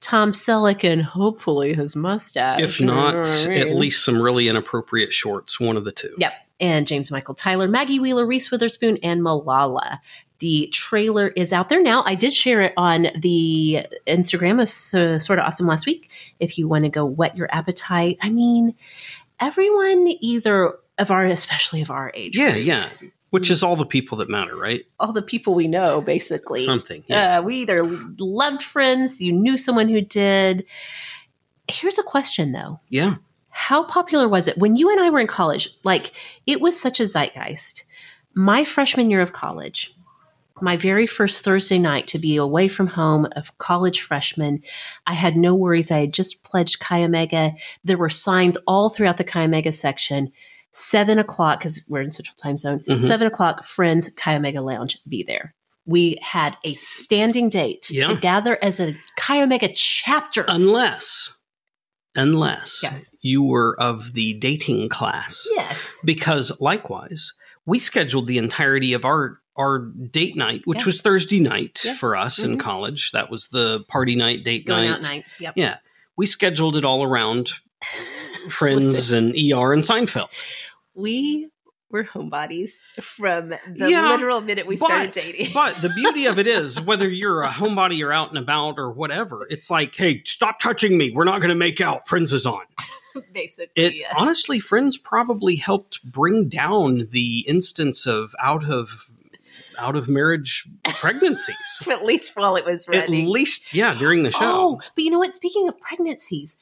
[0.00, 2.60] Tom Selleck, and hopefully his mustache.
[2.60, 5.58] if not, I at least some really inappropriate shorts.
[5.58, 6.14] One of the two.
[6.18, 6.32] Yep.
[6.58, 9.98] And James Michael Tyler, Maggie Wheeler, Reese Witherspoon, and Malala.
[10.38, 12.02] The trailer is out there now.
[12.04, 16.10] I did share it on the Instagram of so, Sorta Awesome last week.
[16.40, 18.74] If you want to go whet your appetite, I mean,
[19.40, 22.88] everyone either of our, especially of our age, Yeah, yeah.
[23.30, 24.86] Which is all the people that matter, right?
[25.00, 26.64] all the people we know, basically.
[26.64, 27.02] Something.
[27.06, 27.38] Yeah.
[27.38, 27.84] Uh, we either
[28.18, 30.64] loved friends, you knew someone who did.
[31.68, 32.80] Here's a question though.
[32.88, 33.16] yeah.
[33.50, 35.70] How popular was it when you and I were in college?
[35.82, 36.12] Like,
[36.46, 37.84] it was such a zeitgeist.
[38.34, 39.95] My freshman year of college,
[40.62, 44.62] my very first Thursday night to be away from home of college freshman,
[45.06, 45.90] I had no worries.
[45.90, 47.52] I had just pledged Chi Omega.
[47.84, 50.32] There were signs all throughout the Chi Omega section.
[50.72, 53.00] Seven o'clock, because we're in Central Time Zone, Mhm.
[53.02, 55.54] seven o'clock, friends, Chi Omega Lounge, be there.
[55.86, 58.08] We had a standing date Yeah.
[58.08, 60.44] to gather as a Chi Omega chapter.
[60.48, 61.32] Unless,
[62.14, 63.14] unless Yes.
[63.20, 65.46] you were of the dating class.
[65.54, 65.96] yes.
[66.04, 67.32] Because likewise,
[67.64, 70.86] we scheduled the entirety of our our date night, which Yes.
[70.86, 71.98] was Thursday night Yes.
[71.98, 72.60] for us in Mhm.
[72.60, 73.10] college.
[73.12, 75.02] That was the party night, date Going night.
[75.02, 75.24] night.
[75.40, 75.54] Yep.
[75.56, 75.76] Yeah.
[76.16, 77.52] We scheduled it all around
[78.50, 80.28] Friends and ER and Seinfeld.
[80.94, 81.50] we
[81.90, 85.52] were homebodies from the Yeah, literal minute we started dating.
[85.54, 88.90] but the beauty of it is, whether you're a homebody or out and about or
[88.90, 91.10] whatever, it's like, hey, stop touching me.
[91.12, 92.06] We're not going to make out.
[92.08, 92.62] Friends is on.
[93.32, 94.12] Basically, It yes.
[94.16, 98.90] honestly, Friends probably helped bring down the instance of out of
[99.78, 101.56] out of marriage pregnancies.
[101.90, 103.24] at least while it was running.
[103.24, 104.38] At least, yeah, during the show.
[104.42, 105.32] Oh, but you know what?
[105.34, 106.56] Speaking of pregnancies,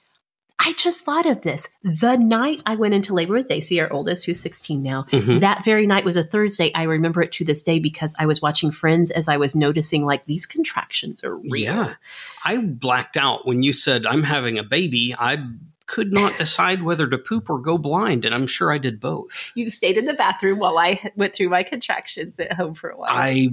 [0.61, 1.69] I just thought of this.
[1.83, 5.41] The night I went into labor with Daisy, our oldest, who's 16 now, Mhm.
[5.41, 6.71] that very night was a Thursday.
[6.75, 10.05] I remember it to this day because I was watching Friends as I was noticing,
[10.07, 11.51] like, these contractions are real.
[11.75, 11.95] Yeah.
[12.45, 15.15] I blacked out when you said I'm having a baby.
[15.19, 15.39] I
[15.87, 19.53] could not decide whether to poop or go blind, and I'm sure I did both.
[19.55, 22.97] You stayed in the bathroom while I went through my contractions at home for a
[22.97, 23.11] while.
[23.11, 23.51] I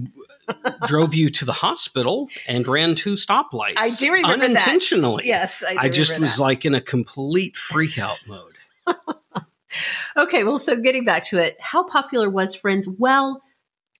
[0.85, 3.73] drove you to the hospital and ran two stoplights.
[3.77, 4.51] I do remember that.
[4.51, 5.23] unintentionally.
[5.25, 6.41] yes, I, do I just was that.
[6.41, 8.57] like in a complete freak out mode.
[10.17, 12.87] Okay, well, so getting back to it, how popular was Friends?
[12.87, 13.41] Well,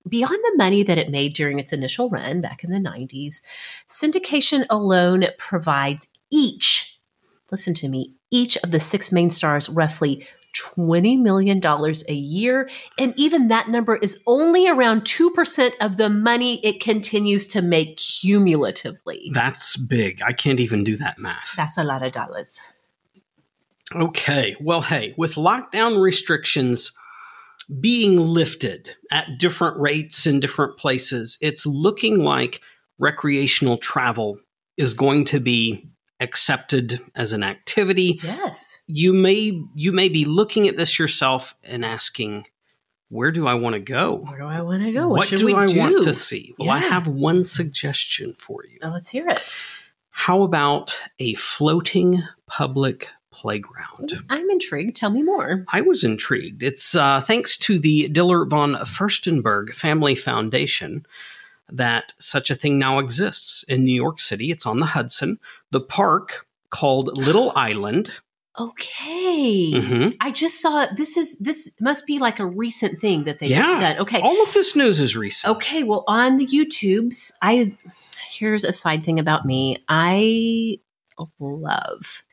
[0.07, 3.41] beyond the money that it made during its initial run back in the 90s,
[3.89, 6.90] syndication alone provides each,
[7.51, 12.69] listen to me, each of the six main stars roughly $20 million a year.
[12.97, 17.97] And even that number is only around 2% of the money it continues to make
[17.97, 19.31] cumulatively.
[19.33, 20.21] That's big.
[20.21, 21.53] I can't even do that math.
[21.55, 22.59] That's a lot of dollars.
[23.95, 24.55] Okay.
[24.59, 26.91] Well, hey, with lockdown restrictions
[27.79, 32.61] being lifted at different rates in different places, it's looking like
[32.99, 34.39] recreational travel
[34.77, 35.90] is going to be
[36.21, 38.19] accepted as an activity.
[38.23, 38.79] Yes.
[38.87, 42.45] You may you may be looking at this yourself and asking,
[43.09, 44.15] where do I want to go?
[44.15, 45.09] Where do I want to go?
[45.09, 45.79] What, what do I do?
[45.79, 46.55] want to see?
[46.57, 48.79] Well, I have one suggestion for you.
[48.81, 49.53] Now let's hear it.
[50.11, 54.23] How about a floating public playground?
[54.29, 54.95] I'm intrigued.
[54.95, 55.65] Tell me more.
[55.69, 56.63] I was intrigued.
[56.63, 61.05] It's uh, thanks to the Diller von Furstenberg Family Foundation
[61.69, 64.51] that such a thing now exists in New York City.
[64.51, 65.39] It's on the Hudson.
[65.71, 68.09] The park called Little Island.
[68.59, 69.71] Okay.
[69.73, 70.15] Mhm.
[70.19, 73.79] I just saw this is this must be like a recent thing that they've Yeah.
[73.79, 73.97] done.
[73.99, 74.19] Okay.
[74.19, 75.55] All of this news is recent.
[75.55, 77.73] Okay, well on the YouTubes, I
[78.29, 79.77] here's a side thing about me.
[79.87, 80.79] I
[81.39, 82.23] love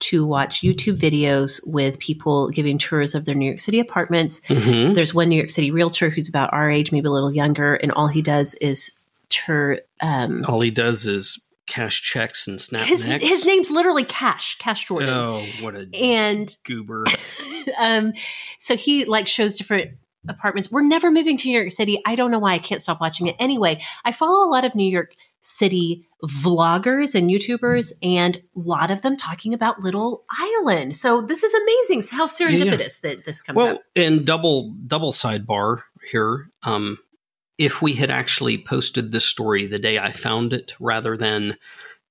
[0.00, 4.40] to watch YouTube videos with people giving tours of their New York City apartments.
[4.48, 4.94] Mhm.
[4.94, 7.92] There's one New York City realtor who's about our age, maybe a little younger, and
[7.92, 8.92] all he does is
[9.30, 13.24] tour um All he does is cash checks and snap his, necks.
[13.24, 15.08] his name's literally Cash, Cash Jordan.
[15.08, 17.04] Oh, what a And goober.
[17.78, 18.12] um,
[18.58, 19.92] so he like shows different
[20.28, 20.70] apartments.
[20.70, 22.00] We're never moving to New York City.
[22.04, 23.36] I don't know why I can't stop watching it.
[23.38, 28.90] Anyway, I follow a lot of New York City vloggers and YouTubers, and a lot
[28.90, 30.96] of them talking about Little Island.
[30.96, 32.02] So this is amazing.
[32.16, 33.82] How serendipitous that this comes Well, up.
[33.94, 36.50] and double double sidebar here.
[36.62, 36.98] Um,
[37.58, 41.58] if we had actually posted this story the day I found it, rather than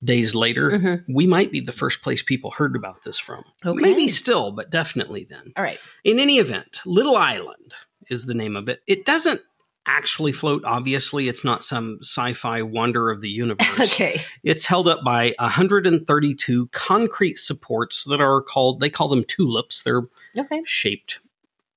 [0.03, 1.03] days later, Mhm.
[1.09, 3.43] we might be the first place people heard about this from.
[3.65, 3.81] Okay.
[3.81, 5.53] Maybe still, but definitely then.
[5.57, 5.79] All right.
[6.03, 7.73] In any event, Little Island
[8.09, 8.81] is the name of it.
[8.85, 9.41] It doesn't
[9.85, 10.63] actually float.
[10.65, 13.67] Obviously, it's not some sci-fi wonder of the universe.
[13.79, 14.21] Okay.
[14.43, 18.79] It's held up by 132 concrete supports that are called.
[18.79, 19.83] They call them tulips.
[19.83, 20.03] They're
[20.37, 20.61] Okay.
[20.65, 21.19] shaped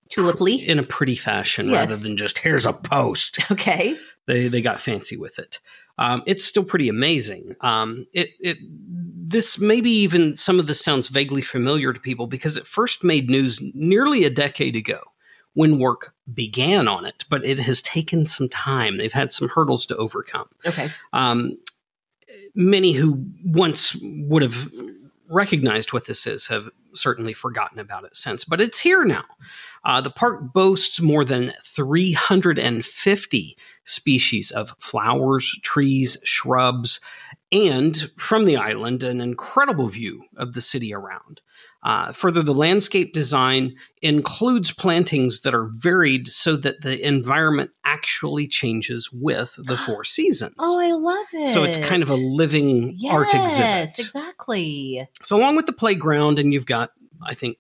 [0.09, 0.55] Tulip Lee.
[0.65, 1.75] in a pretty fashion Yes.
[1.75, 3.39] rather than just here's a post.
[3.51, 3.97] Okay.
[4.27, 5.61] They they got fancy with it.
[5.99, 7.55] Um, it's still pretty amazing.
[7.61, 8.59] Um, it it
[9.29, 13.31] this maybe even some of this sounds vaguely familiar to people because it first made
[13.31, 15.01] news nearly a decade ago
[15.57, 18.99] when work began on it, but it has taken some time.
[18.99, 20.51] They've had some hurdles to overcome.
[20.67, 20.91] Okay.
[21.15, 21.57] Um,
[22.55, 24.71] many who once would have
[25.31, 29.25] recognized what this is have certainly forgotten about it since, but it's here now.
[29.83, 37.01] Uh, the park boasts more than 350 species of flowers, trees, shrubs,
[37.51, 41.41] and from the island, an incredible view of the city around.
[41.87, 48.49] Uh, further, the landscape design includes plantings that are varied so that the environment actually
[48.49, 50.57] changes with the four seasons.
[50.59, 51.53] Oh, I love it.
[51.53, 54.01] So it's kind of a living yes, art exhibit.
[54.01, 55.09] exactly.
[55.23, 56.91] So along with the playground, and you've got,
[57.23, 57.59] I think,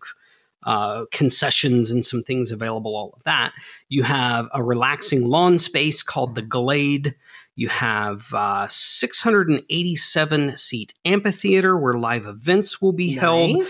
[0.65, 3.53] uh, concessions and some things available, all of that.
[3.89, 7.15] You have a relaxing lawn space called the Glade.
[7.55, 13.69] You have a 687 seat amphitheater where live events will be held.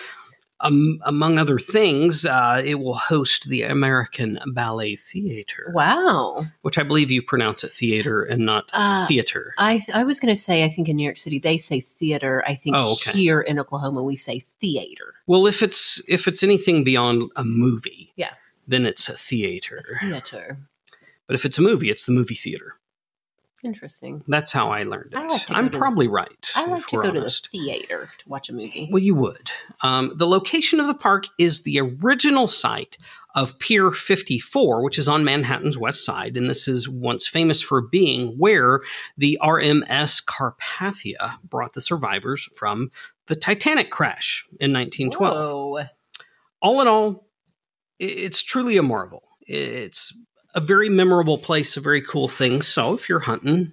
[0.61, 6.47] Um, among other things, uh, it will host the American Ballet Theater, Wow.
[6.63, 9.53] which I believe you pronounce it theater and not Uh, theater.
[9.59, 12.43] I I was going to say I think in New York City they say theater.
[12.47, 13.13] I think Oh, okay.
[13.13, 15.13] here in Oklahoma we say theater.
[15.27, 18.33] Well, if it's if it's anything beyond a movie, Yeah.
[18.67, 19.83] then it's a theater.
[20.01, 20.57] Theater.
[21.27, 22.77] But if it's a movie, it's the movie theater.
[23.67, 24.23] Interesting.
[24.29, 25.17] That's how I learned it.
[25.17, 26.53] I like I'm to probably right.
[26.55, 28.89] I like to go to the theater to watch a movie.
[28.93, 29.51] Well, you would.
[29.83, 32.97] Um, the location of the park is the original site
[33.35, 36.37] of Pier 54, which is on Manhattan's west side.
[36.37, 38.83] And this is once famous for being where
[39.19, 42.93] the RMS Carpathia brought the survivors from
[43.27, 45.35] the Titanic crash in 1912.
[45.35, 45.85] Whoa.
[46.63, 47.27] all in all,
[47.99, 49.25] it's truly a marvel.
[49.41, 50.17] It's
[50.57, 52.63] a very memorable place, a very cool thing.
[52.63, 53.73] So if you're hunting,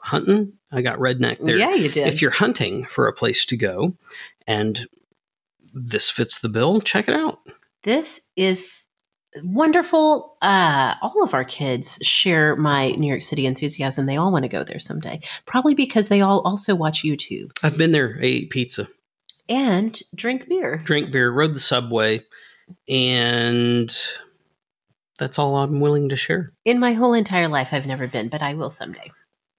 [0.00, 1.56] hunting, I got redneck there.
[1.56, 2.08] Yeah, you did.
[2.08, 3.94] If you're hunting for a place to go
[4.46, 4.86] and
[5.74, 7.38] this fits the bill, check it out.
[7.84, 8.66] this is
[9.42, 10.36] wonderful.
[10.40, 14.06] Uh, all of our kids share my New York City enthusiasm.
[14.06, 15.20] They all want to go there someday.
[15.44, 18.88] Probably because they all also watch YouTube I've been there, I ate pizza,
[19.48, 20.78] and drink beer.
[20.84, 22.24] Drink beer, rode the subway,
[22.88, 23.94] and
[25.18, 26.52] that's all I'm willing to share.
[26.64, 29.10] In my whole entire life, I've never been, but I will someday.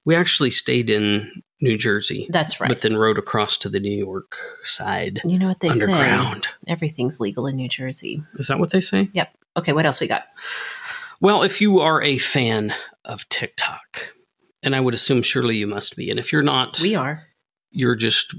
[0.05, 2.69] We actually stayed in New Jersey, That's right.
[2.69, 5.83] but then rode across to the New York side you know what they say?
[5.91, 6.47] underground.
[6.67, 8.23] Everything's legal in New Jersey.
[8.35, 9.09] Is that what they say?
[9.13, 9.29] Yep.
[9.57, 10.23] Okay, what else we got?
[11.19, 14.13] Well, if you are a fan of TikTok,
[14.63, 17.23] and I would assume surely you must be, and if you're not, We are.
[17.71, 18.33] you're just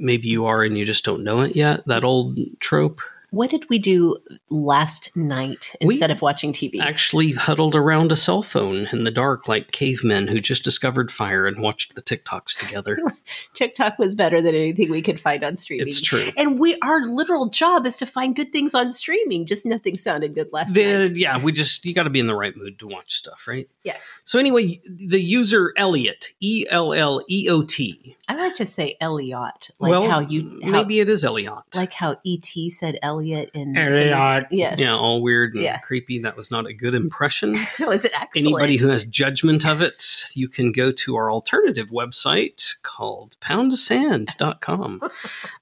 [0.00, 1.86] maybe you are and you just don't know it yet.
[1.86, 3.00] That old trope.
[3.30, 4.16] What did we do
[4.50, 6.80] last night We instead of watching TV?
[6.80, 11.46] Actually, huddled around a cell phone in the dark like cavemen who just discovered fire
[11.46, 12.98] and watched the TikToks together.
[13.54, 15.86] TikTok was better than anything we could find on streaming.
[15.88, 16.28] it's true.
[16.38, 19.44] And we our literal job is to find good things on streaming.
[19.44, 21.16] Just nothing sounded good last The, night.
[21.16, 23.68] yeah, we just you got to be in the right mood to watch stuff, right?
[23.84, 24.00] Yes.
[24.24, 28.16] So anyway, the user Elliot, E L L E O T.
[28.28, 31.54] I like to say Elliot, like well, how you how, maybe it is Elliot.
[31.74, 34.46] like how ET said Elliot in Elliot.
[34.50, 34.78] in- yes.
[34.78, 35.78] Yeah, all weird and Yeah.
[35.78, 36.18] creepy.
[36.18, 37.56] That was not a good impression.
[37.80, 38.36] No, is it excellent?
[38.36, 40.04] Anybody who has judgment of it,
[40.34, 45.00] you can go to our alternative website called poundsand.com.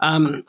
[0.01, 0.45] Um,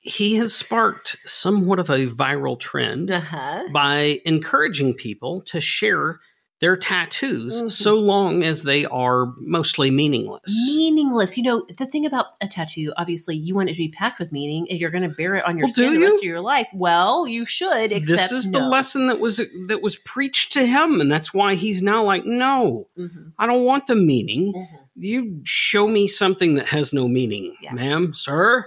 [0.00, 3.64] he has sparked somewhat of a viral trend uh-huh.
[3.72, 6.20] by encouraging people to share
[6.62, 7.70] their tattoos Mhm.
[7.72, 10.54] so long as they are mostly meaningless.
[10.68, 11.36] Meaningless.
[11.36, 14.30] You know, the thing about a tattoo, obviously, you want it to be packed with
[14.30, 16.40] meaning and you're going to bear it on your Well, skin the rest of your
[16.40, 16.68] life.
[16.72, 21.00] Well, you should, except this is the lesson that was that was preached to him,
[21.00, 24.52] and that's why he's now like, no, Mhm, I don't want the meaning.
[24.54, 24.68] mhm.
[24.94, 27.74] You show me something that has no meaning, Yeah.
[27.74, 28.66] ma'am, sir.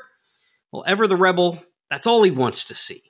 [0.74, 3.04] Well, ever the rebel, that's all he wants to see.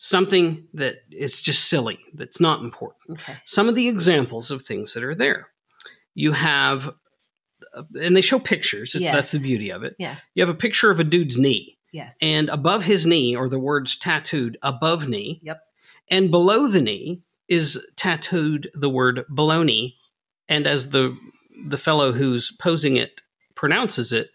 [0.00, 3.18] Something that is just silly, that's not important.
[3.18, 3.34] Okay.
[3.44, 5.48] Some of the examples of things that are there.
[6.14, 6.88] You have,
[7.74, 8.94] uh, and they show pictures.
[8.94, 9.96] It's, That's the beauty of it.
[9.98, 10.16] Yeah.
[10.34, 12.16] You have a picture of a dude's knee, Yes.
[12.22, 15.40] and above his knee are the words tattooed above knee.
[15.42, 15.60] Yep.
[16.10, 19.94] And below the knee is tattooed the word baloney.
[20.48, 21.16] And as the
[21.66, 23.20] the fellow who's posing it
[23.56, 24.30] pronounces it,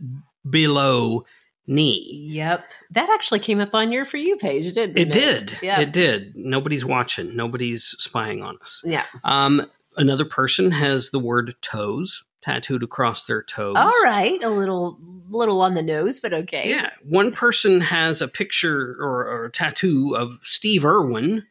[0.50, 1.24] below
[1.68, 2.20] knee.
[2.30, 2.66] Yep.
[2.92, 5.08] That actually came up on your For You page, didn't it?
[5.08, 5.60] It did.
[5.62, 5.80] Yeah.
[5.82, 6.34] It did.
[6.36, 7.36] Nobody's watching.
[7.36, 8.82] Nobody's spying on us.
[8.86, 9.06] yeah.
[9.24, 9.66] Um,
[9.98, 13.76] another person has the word toes tattooed across their toes.
[13.78, 14.42] All right.
[14.44, 15.00] A little
[15.30, 16.70] little on the nose, but okay.
[16.70, 16.90] Yeah.
[17.04, 21.44] One person has a picture or, or a tattoo of Steve Irwin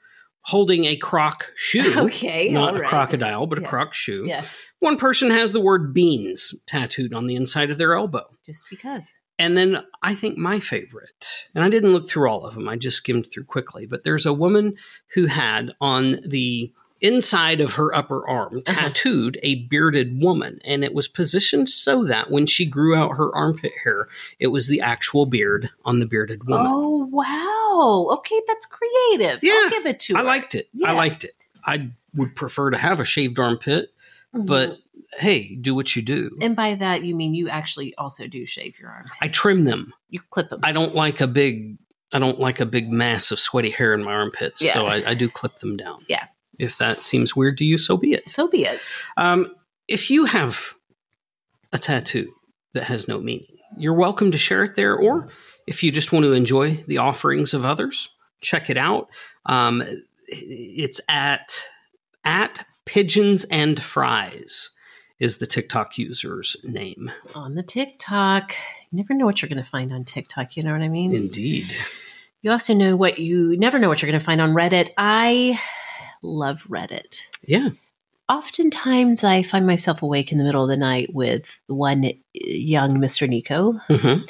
[0.43, 1.95] holding a croc shoe.
[2.07, 2.51] Okay.
[2.51, 3.69] Not a crocodile, but a Yeah.
[3.69, 4.25] croc shoe.
[4.27, 4.45] Yeah.
[4.81, 8.25] One person has the word beans tattooed on the inside of their elbow.
[8.45, 9.15] Just because.
[9.39, 12.77] And then I think my favorite, and I didn't look through all of them, I
[12.77, 14.77] just skimmed through quickly, but there's a woman
[15.15, 18.73] who had on the inside of her upper arm Uh-huh.
[18.81, 23.35] tattooed a bearded woman, and it was positioned so that when she grew out her
[23.35, 24.07] armpit hair,
[24.39, 26.67] it was the actual beard on the bearded woman.
[26.71, 28.15] Oh wow.
[28.19, 29.43] Okay, that's creative.
[29.43, 30.25] Yeah, I'll give it to I her.
[30.25, 30.69] liked it.
[30.85, 31.35] I liked it.
[31.65, 33.93] I would prefer to have a shaved armpit,
[34.35, 34.47] Mhm.
[34.47, 34.79] but
[35.19, 36.31] hey, do what you do.
[36.41, 39.07] and by that you mean you actually also do shave your arm.
[39.21, 39.93] I trim them.
[40.09, 40.61] You clip them.
[40.63, 41.79] I don't like a big
[42.15, 44.75] I don't like a big mass of sweaty hair in my armpits, Yeah.
[44.75, 46.05] so I, I do clip them down.
[46.09, 46.27] Yeah.
[46.59, 48.29] If that seems weird to you, so be it.
[48.29, 48.81] so be it.
[49.17, 49.55] Um,
[49.89, 50.75] if you have
[51.73, 52.33] a tattoo
[52.75, 53.47] that has no meaning,
[53.79, 54.95] you're welcome to share it there.
[54.95, 55.29] Or
[55.67, 58.11] if you just want to enjoy the offerings of others,
[58.43, 59.09] check it out.
[59.47, 59.83] Um,
[60.29, 61.67] it's at
[62.25, 64.69] at pigeons and fries
[65.23, 67.11] is the TikTok user's name.
[67.35, 68.55] On the TikTok.
[68.91, 71.15] You never know what you're gonna find on TikTok, you know what I mean?
[71.15, 71.75] Indeed.
[72.43, 74.91] You also know what you never know what you're going to find on Reddit.
[74.99, 75.61] I
[76.23, 77.21] love Reddit.
[77.45, 77.71] Yeah.
[78.29, 83.29] Oftentimes, I find myself awake in the middle of the night with one young Mr.
[83.29, 84.23] Nico, hmm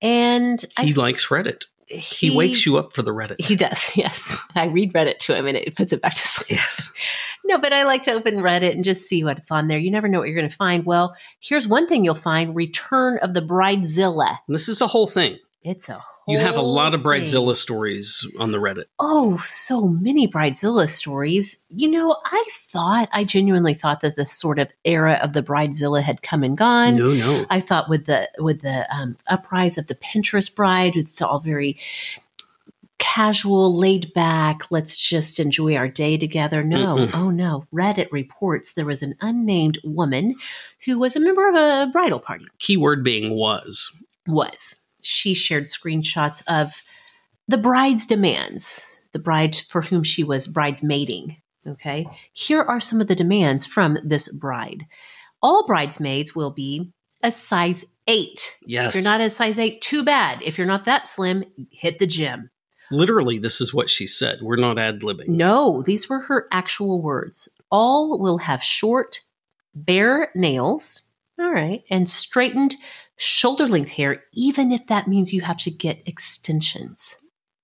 [0.00, 1.66] and He likes Reddit.
[1.92, 3.40] I, He, wakes you up for the Reddit.
[3.40, 4.34] He does, yes.
[4.54, 6.50] I read Reddit to him, and it puts it back to sleep.
[6.50, 6.90] yes.
[7.44, 9.76] No, but I like to open Reddit and just see what's on there.
[9.76, 10.86] You never know what you're going to find.
[10.86, 14.38] Well, here's one thing you'll find: Return of the Bridezilla.
[14.46, 15.38] This is a whole thing.
[15.64, 17.22] It's a You have a lot of whole thing.
[17.22, 18.86] Bridezilla stories on the Reddit.
[18.98, 21.62] Oh, so many Bridezilla stories.
[21.68, 26.02] You know, I thought, I genuinely thought that the sort of era of the Bridezilla
[26.02, 26.96] had come and gone.
[26.96, 27.46] No, no.
[27.48, 31.78] I thought with the with the um, uprise of the Pinterest bride, it's all very
[32.98, 34.70] casual, laid back.
[34.70, 36.64] Let's just enjoy our day together.
[36.64, 37.10] No, Mm-mm.
[37.14, 37.66] oh no.
[37.72, 40.34] Reddit reports there was an unnamed woman
[40.84, 42.46] who was a member of a bridal party.
[42.58, 43.94] Keyword being was.
[44.26, 46.82] Was she shared screenshots of
[47.48, 51.36] the bride's demands, the bride for whom she was bridesmaiding.
[51.66, 54.86] Okay, here are some of the demands from this bride.
[55.42, 56.92] All bridesmaids will be
[57.22, 58.58] a size eight.
[58.66, 58.88] Yes.
[58.88, 60.42] If you're not a size eight, too bad.
[60.42, 62.50] If you're not that slim, hit the gym.
[62.90, 64.40] Literally, this is what she said.
[64.42, 65.28] We're not ad libbing.
[65.28, 67.48] No, these were her actual words.
[67.70, 69.20] All will have short,
[69.74, 71.02] bare nails,
[71.38, 72.76] all right, and straightened
[73.22, 77.16] shoulder length hair, even if that means you have to get extensions.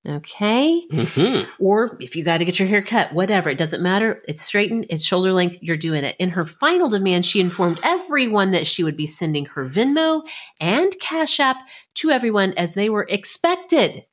[0.06, 0.80] Okay?
[0.90, 4.22] hmm Or if you got to get your hair cut, whatever, it doesn't matter.
[4.28, 6.14] It's straightened, it's shoulder length, you're doing it.
[6.20, 10.22] In her final demand, she informed everyone that she would be sending her Venmo
[10.60, 11.56] and Cash App
[11.96, 14.04] to everyone as they were expected.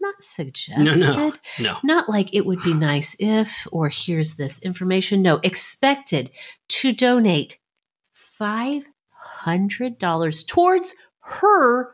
[0.00, 0.84] not suggested.
[0.84, 1.76] No, no, no.
[1.84, 5.22] Not like it would be nice if, or here's this information.
[5.22, 6.32] No, expected
[6.68, 7.58] to donate
[9.44, 11.90] $500 towards her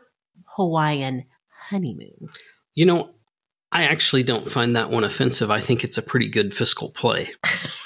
[0.55, 1.25] Hawaiian
[1.69, 2.29] honeymoon.
[2.73, 3.09] You know,
[3.71, 5.49] I actually don't find that one offensive.
[5.49, 7.29] I think it's a pretty good fiscal play.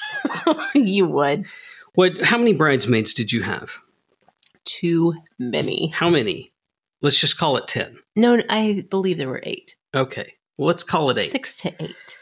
[0.74, 1.46] you would.
[1.94, 2.22] What?
[2.22, 3.78] How many bridesmaids did you have?
[4.66, 5.88] Too many.
[5.88, 6.50] How many?
[7.02, 7.98] Let's just call it ten.
[8.16, 9.76] No, I believe there were eight.
[9.94, 10.34] Okay.
[10.58, 11.30] Well, let's call it eight.
[11.32, 12.18] Six to eight.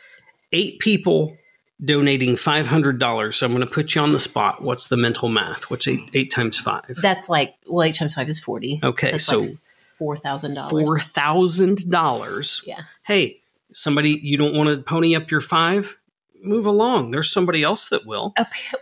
[0.52, 1.36] Eight people
[1.84, 3.38] donating five hundred dollars.
[3.38, 4.62] So I'm going to put you on the spot.
[4.62, 5.70] What's the mental math?
[5.70, 6.98] What's eight eight times five?
[7.02, 8.80] That's like well, eight times five is forty.
[8.84, 9.58] Okay, that's so like
[9.98, 10.72] four thousand dollars.
[10.72, 12.62] Four thousand dollars.
[12.66, 12.82] Yeah.
[13.04, 13.42] Hey,
[13.74, 15.98] somebody you don't want to pony up your five?
[16.42, 17.12] Move along.
[17.12, 18.34] There's somebody else that will.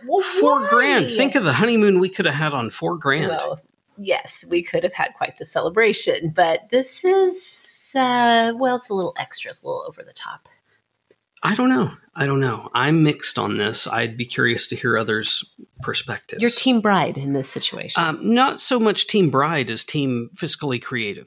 [0.04, 0.68] Well, Four why?
[0.68, 1.06] grand.
[1.10, 3.28] Think of the honeymoon we could have had on four grand.
[3.28, 3.60] Well,
[3.96, 8.94] yes, we could have had quite the celebration, but this is uh well, it's a
[8.94, 10.48] little extra, it's a little over the top.
[11.42, 11.90] I don't know.
[12.14, 12.68] I don't know.
[12.74, 13.86] I'm mixed on this.
[13.86, 15.44] I'd be curious to hear others'
[15.80, 16.42] perspectives.
[16.42, 18.02] Your team bride in this situation.
[18.02, 21.26] Um, not so much Team Bride as Team Fiscally Creative.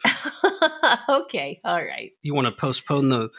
[1.09, 2.11] okay, all right.
[2.21, 3.29] you want to postpone the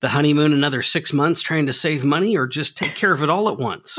[0.00, 3.30] the honeymoon another six months trying to save money, or just take care of it
[3.30, 3.98] all at once?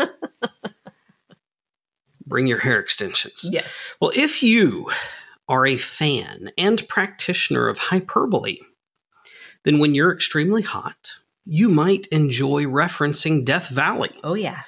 [2.28, 3.48] Bring your hair extensions.
[3.50, 3.72] Yes.
[4.00, 4.92] Well, if you
[5.50, 8.60] are a fan and practitioner of hyperbole,
[9.64, 11.14] then when you're extremely hot,
[11.48, 14.62] you might enjoy referencing Death Valley, Oh yeah.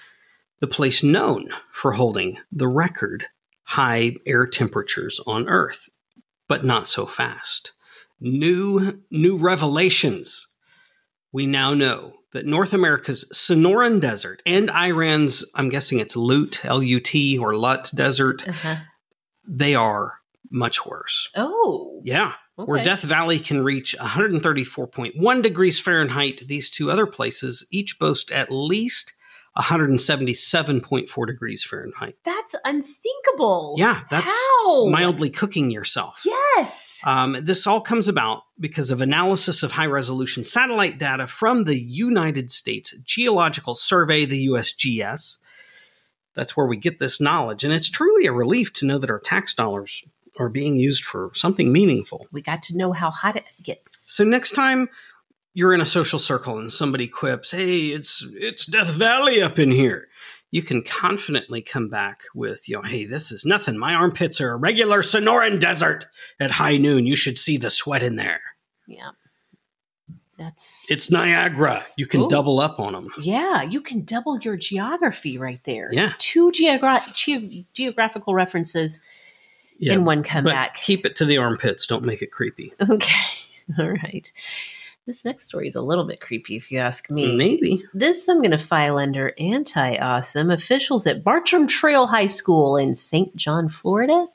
[0.61, 3.25] the place known for holding the record
[3.63, 5.89] high air temperatures on Earth,
[6.47, 7.71] but not so fast.
[8.19, 10.47] New new revelations.
[11.31, 16.81] We now know that North America's Sonoran Desert and Iran's, I'm guessing it's Lut, L
[16.83, 18.77] U T, or Lut Desert, Uh-huh.
[19.47, 20.15] they are
[20.51, 21.29] much worse.
[21.35, 22.01] Oh.
[22.03, 22.33] Yeah.
[22.65, 22.83] Where.
[22.83, 29.13] Death Valley can reach 134.1 degrees Fahrenheit, these two other places each boast at least
[29.57, 32.15] 177.4 degrees Fahrenheit.
[32.23, 33.75] That's unthinkable.
[33.77, 34.85] Yeah, that's How?
[34.87, 36.21] mildly cooking yourself.
[36.25, 36.99] Yes.
[37.03, 41.79] Um, this all comes about because of analysis of high resolution satellite data from the
[41.79, 45.37] United States Geological Survey, the USGS.
[46.35, 47.63] That's where we get this knowledge.
[47.63, 50.05] And it's truly a relief to know that our tax dollars
[50.39, 52.25] are being used for something meaningful.
[52.31, 54.11] We got to know how hot it gets.
[54.11, 54.89] So next time
[55.53, 59.71] you're in a social circle and somebody quips, "Hey, it's it's Death Valley up in
[59.71, 60.07] here."
[60.51, 63.77] You can confidently come back with, you know, "Hey, this is nothing.
[63.77, 66.07] My armpits are a regular Sonoran desert
[66.39, 67.05] at high noon.
[67.05, 68.41] You should see the sweat in there.
[68.87, 69.11] Yeah.
[70.37, 71.85] That's It's Niagara.
[71.97, 72.29] You can Ooh.
[72.29, 75.89] double up on them." Yeah, you can double your geography right there.
[75.91, 76.13] Yeah.
[76.17, 79.01] Two geogra- ge- geographical references
[79.79, 80.75] Yeah, in one but comeback.
[80.75, 81.87] keep it to the armpits.
[81.87, 82.73] Don't make it creepy.
[82.89, 83.13] Okay.
[83.79, 84.31] All right.
[85.05, 87.35] This next story is a little bit creepy, if you ask me.
[87.35, 87.83] Maybe.
[87.93, 90.51] This I'm going to file under anti awesome.
[90.51, 93.35] Officials at Bartram Trail High School in St.
[93.35, 94.27] John, Florida,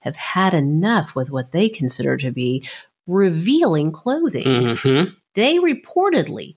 [0.00, 2.68] have had enough with what they consider to be
[3.06, 4.76] revealing clothing.
[4.76, 6.56] hmm They reportedly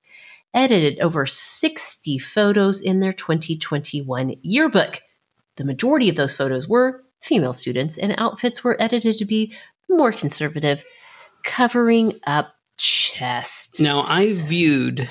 [0.54, 5.02] edited over 60 photos in their 2021 yearbook.
[5.58, 9.54] The majority of those photos were female students, and outfits were edited to be
[9.90, 10.84] more conservative,
[11.44, 13.80] covering up chests.
[13.80, 15.10] Now, I viewed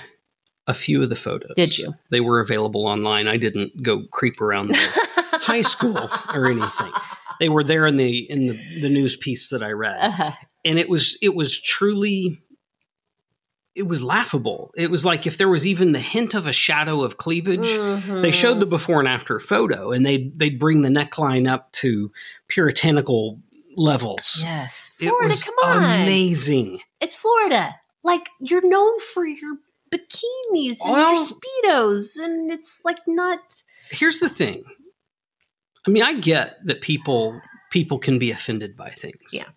[0.67, 1.53] a few of the photos.
[1.57, 1.95] Did you?
[2.11, 3.29] They were available online.
[3.29, 4.77] I didn't go creep around the
[5.33, 6.91] high school or anything.
[7.41, 10.33] They were there in the in the, the news piece that I read, Uh,
[10.65, 12.41] and it was it was truly
[13.75, 14.70] it was laughable.
[14.77, 17.61] It was like if there was even the hint of a shadow of cleavage.
[17.61, 18.22] mhm.
[18.22, 22.12] They showed the before and after photo, and they they'd bring the neckline up to
[22.49, 23.41] puritanical
[23.77, 24.39] levels.
[24.43, 24.93] Yes.
[25.01, 26.03] It Florida, was come on.
[26.03, 26.81] amazing.
[27.01, 27.75] It's Florida.
[28.05, 29.57] Like, you're known for your
[29.91, 33.64] bikinis and Well- your Speedos, and it's like not.
[33.91, 34.64] here's the thing.
[35.87, 39.20] I mean, I get that people people can be offended by things.
[39.33, 39.49] Yeah.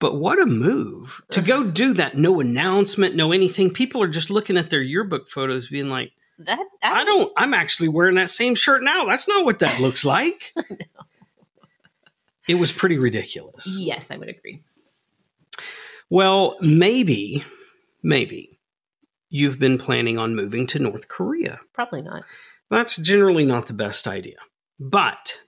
[0.00, 2.16] But what a move to go do that.
[2.16, 3.70] No announcement, no anything.
[3.72, 7.88] People are just looking at their yearbook photos being like, That I don't, I'm actually
[7.88, 9.04] wearing that same shirt now.
[9.04, 10.52] That's not what that looks like.
[12.48, 13.76] It was pretty ridiculous.
[13.78, 14.64] Yes, I would agree.
[16.08, 17.44] Well, maybe,
[18.02, 18.58] maybe
[19.28, 21.60] you've been planning on moving to North Korea.
[21.74, 22.24] Probably not.
[22.68, 24.38] That's generally not the best idea.
[24.80, 25.38] But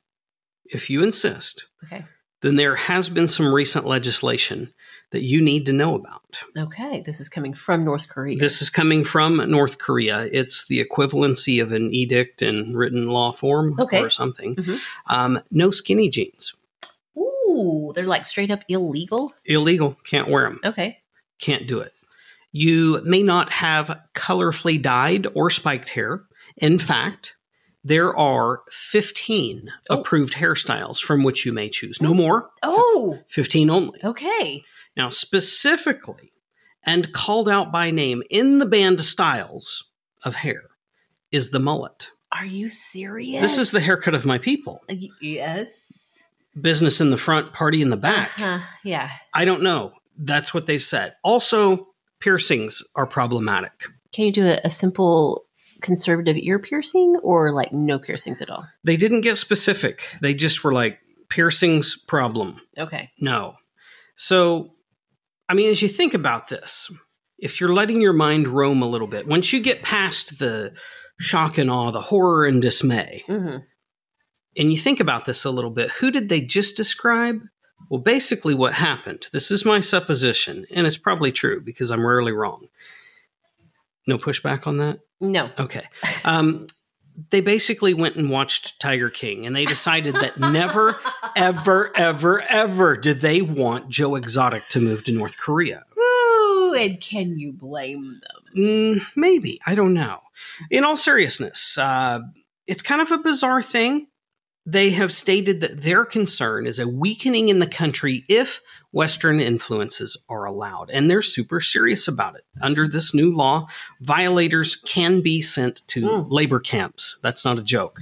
[0.66, 2.04] if you insist, Okay.
[2.42, 4.72] Then there has been some recent legislation
[5.10, 6.42] that you need to know about.
[6.56, 7.02] Okay.
[7.04, 8.38] This is coming from North Korea.
[8.38, 10.28] This is coming from North Korea.
[10.32, 14.00] It's the equivalency of an edict in written law form Okay.
[14.00, 14.56] or something.
[14.56, 14.80] Mhm.
[15.06, 16.54] Um, no skinny jeans.
[17.16, 19.34] Ooh, they're like straight up illegal.
[19.44, 19.96] Illegal.
[20.04, 20.60] Can't wear them.
[20.64, 20.98] Okay.
[21.38, 21.92] Can't do it.
[22.52, 26.22] You may not have colorfully dyed or spiked hair.
[26.56, 27.34] In fact,
[27.84, 30.00] there are 15 Oh.
[30.00, 32.00] approved hairstyles from which you may choose.
[32.00, 33.98] No more, Oh, 15 only.
[34.04, 34.62] okay.
[34.96, 36.32] Now, specifically
[36.84, 39.84] and called out by name in the band styles
[40.24, 40.62] of hair
[41.30, 42.10] is the mullet.
[42.30, 43.42] Are you serious?
[43.42, 44.80] This is the haircut of my people.
[44.88, 45.92] Uh, Yes.
[46.60, 48.32] Business in the front, party in the back.
[48.38, 48.58] Uh-huh.
[48.84, 49.10] Yeah.
[49.32, 49.92] I don't know.
[50.18, 51.14] That's what they've said.
[51.24, 51.88] Also,
[52.20, 53.72] piercings are problematic.
[54.12, 55.46] Can you do a, a simple
[55.82, 58.66] conservative ear piercing or like no piercings at all?
[58.84, 60.08] They didn't get specific.
[60.20, 62.60] They just were like, piercings problem.
[62.78, 63.10] Okay.
[63.20, 63.54] No.
[64.14, 64.74] So,
[65.48, 66.90] I mean, as you think about this,
[67.38, 70.72] if you're letting your mind roam a little bit, once you get past the
[71.18, 73.58] shock and awe, the horror and dismay, hmm
[74.56, 77.40] and you think about this a little bit, who did they just describe?
[77.88, 82.32] Well, basically, what happened, this is my supposition, and it's probably true because I'm rarely
[82.32, 82.68] wrong.
[84.06, 85.00] No pushback on that?
[85.22, 85.50] No.
[85.58, 85.84] Okay.
[86.24, 86.66] Um,
[87.30, 90.98] they basically went and watched Tiger King, and they decided that never,
[91.36, 95.84] ever, ever, ever did they want Joe Exotic to move to North Korea.
[95.96, 96.74] Woo!
[96.74, 98.42] And can you blame them?
[98.56, 99.60] Mm, maybe.
[99.64, 100.20] I don't know.
[100.70, 102.20] In all seriousness, uh,
[102.66, 104.08] it's kind of a bizarre thing.
[104.66, 108.60] They have stated that their concern is a weakening in the country if
[108.92, 110.90] Western influences are allowed.
[110.90, 112.42] And they're super serious about it.
[112.60, 113.66] Under this new law,
[114.00, 116.26] violators can be sent to Mm.
[116.30, 117.18] labor camps.
[117.22, 117.98] That's not a joke.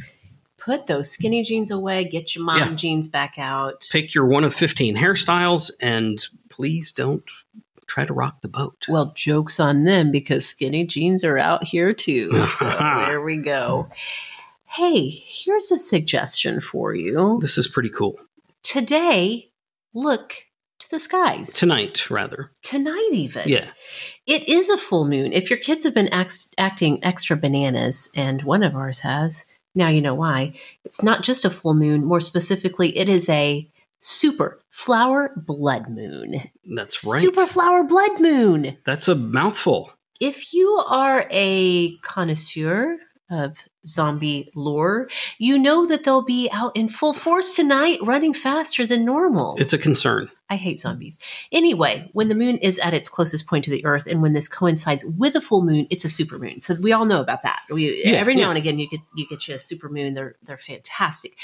[0.59, 2.05] Put those skinny jeans away.
[2.05, 2.75] Get your mom Yeah.
[2.75, 3.89] jeans back out.
[3.91, 7.23] Pick your one of 15 hairstyles and please don't
[7.87, 8.85] try to rock the boat.
[8.89, 12.33] Well, jokes on them because skinny jeans are out here too.
[12.41, 13.89] So there we go.
[14.67, 17.39] Hey, here's a suggestion for you.
[17.41, 18.17] This is pretty cool.
[18.63, 19.51] Today,
[19.95, 20.35] look
[20.91, 21.53] the skies.
[21.53, 22.51] Tonight, rather.
[22.63, 23.49] Tonight, even.
[23.49, 23.69] Yeah.
[24.27, 25.33] It is a full moon.
[25.33, 29.89] If your kids have been act- acting extra bananas, and one of ours has, now
[29.89, 30.55] you know why.
[30.85, 32.05] It's not just a full moon.
[32.05, 33.71] More specifically, it is a
[34.01, 36.51] super flower blood moon.
[36.75, 37.23] That's right.
[37.23, 38.79] Super flower blood moon.
[38.85, 39.93] That's a mouthful.
[40.21, 42.99] If you are a connoisseur
[43.31, 43.57] of
[43.87, 45.09] zombie lore,
[45.39, 49.57] you know that they'll be out in full force tonight, running faster than normal.
[49.59, 50.31] It's a concern.
[50.51, 51.17] I hate zombies.
[51.53, 54.49] Anyway, when the moon is at its closest point to the Earth, and when this
[54.49, 56.61] coincides with a full moon, it's a supermoon.
[56.61, 57.61] So we all know about that.
[57.71, 58.49] We, Yeah, every now yeah.
[58.51, 60.17] and again, you get you get you a supermoon.
[60.17, 61.37] They're they're fantastic.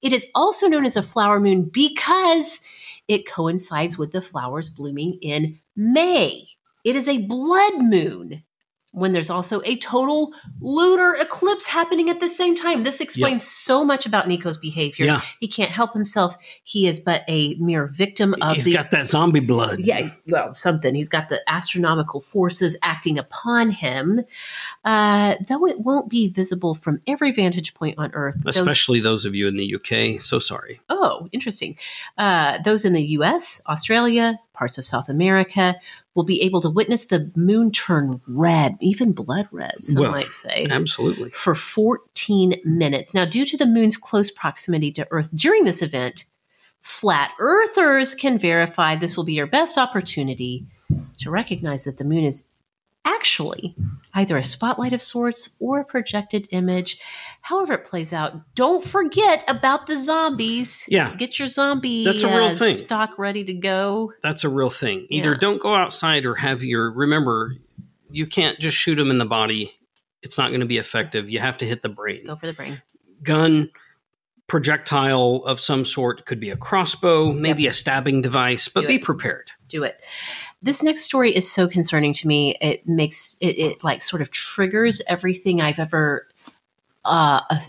[0.00, 2.62] It is also known as a flower moon because
[3.06, 6.48] it coincides with the flowers blooming in May.
[6.84, 8.44] It is a blood moon.
[8.94, 12.84] When there's also a total lunar eclipse happening at the same time.
[12.84, 15.04] This explains so much about Nico's behavior.
[15.06, 15.20] Yeah.
[15.40, 16.36] He can't help himself.
[16.62, 19.80] He is but a mere victim of He's the got that zombie blood.
[19.80, 20.94] yeah, well, something.
[20.94, 24.20] He's got the astronomical forces acting upon him,
[24.84, 28.36] uh, though it won't be visible from every vantage point on Earth.
[28.42, 30.20] Those- Especially those of you in the UK.
[30.20, 30.80] So sorry.
[30.88, 31.76] oh, interesting.
[32.16, 35.76] Uh, those in the U.S., Australia, parts of South America
[36.14, 39.84] will be able to witness the moon turn red, even blood red.
[39.84, 41.30] Some Well, might say Absolutely.
[41.30, 43.12] for 14 minutes.
[43.12, 46.24] Now, due to the moon's close proximity to Earth during this event,
[46.80, 50.66] flat earthers can verify this will be your best opportunity
[51.18, 52.46] to recognize that the moon is
[53.04, 53.74] actually
[54.14, 56.98] either a spotlight of sorts or a projected image.
[57.42, 60.84] However, it plays out, don't forget about the zombies.
[60.88, 61.14] Yeah.
[61.16, 62.76] Get your zombie That's a real uh, thing.
[62.76, 64.12] stock ready to go.
[64.22, 65.06] That's a real thing.
[65.10, 65.38] Either Yeah.
[65.38, 66.90] don't go outside or have your.
[66.92, 67.56] Remember,
[68.10, 69.72] you can't just shoot them in the body.
[70.22, 71.30] It's not going to be effective.
[71.30, 72.24] You have to hit the brain.
[72.26, 72.80] Go for the brain.
[73.22, 73.70] Gun,
[74.46, 76.24] projectile of some sort.
[76.26, 79.02] Could be a crossbow, maybe a stabbing device, but Do be it.
[79.02, 79.50] prepared.
[79.68, 80.00] do it.
[80.64, 82.56] This next story is so concerning to me.
[82.60, 86.26] It makes it, it like sort of triggers everything I've ever
[87.04, 87.60] uh, uh,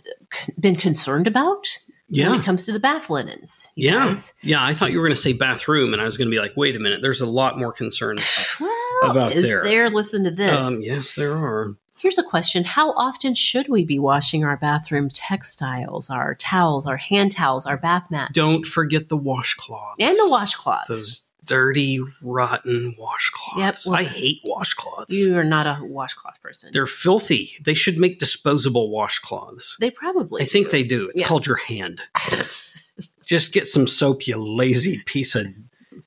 [0.60, 1.68] been concerned about
[2.10, 3.68] when it comes to the bath linens.
[3.76, 4.08] Yeah.
[4.08, 4.34] guys.
[4.42, 4.64] Yeah.
[4.64, 6.54] I thought you were going to say bathroom, and I was going to be like,
[6.56, 7.02] wait a minute.
[7.02, 8.24] There's a lot more concerns.
[9.02, 9.62] Well, About is there.
[9.62, 9.90] there?
[9.90, 10.64] Listen to this.
[10.64, 11.76] Um, yes, there are.
[11.98, 16.96] Here's a question: How often should we be washing our bathroom textiles, our towels, our
[16.96, 19.96] hand towels, our bath mats, Don't forget the washcloths.
[20.00, 20.88] and the washcloths?
[20.88, 23.58] Those dirty, rotten washcloths.
[23.58, 25.06] Yep, well- I hate washcloths.
[25.10, 26.72] you are not a washcloth person.
[26.74, 27.52] They're filthy.
[27.64, 29.78] They should make disposable washcloths.
[29.80, 30.42] they probably.
[30.42, 30.72] I think do.
[30.72, 31.10] they do.
[31.10, 31.28] It's Yeah.
[31.28, 32.02] called your hand.
[33.26, 35.48] Just get some soap, you lazy piece of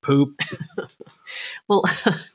[0.03, 0.41] poop.
[1.69, 1.85] Well,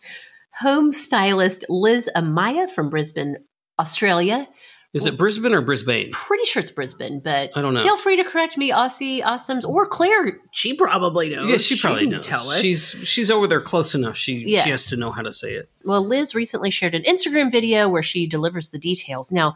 [0.59, 3.37] home stylist Liz Amaya from Brisbane,
[3.79, 4.47] Australia,
[4.93, 6.11] Is it Brisbane or Brisbane?
[6.11, 7.81] Pretty sure it's Brisbane, but I don't know.
[7.81, 10.39] feel free to correct me, Aussie, Awesomes, or Claire.
[10.51, 11.49] She probably knows.
[11.49, 12.25] Yeah, she probably can knows.
[12.27, 12.59] Tell us.
[12.61, 14.15] She's she's over there close enough.
[14.15, 14.63] She Yes.
[14.65, 15.67] she has to know how to say it.
[15.83, 19.31] Well, Liz recently shared an Instagram video where she delivers the details.
[19.31, 19.55] Now,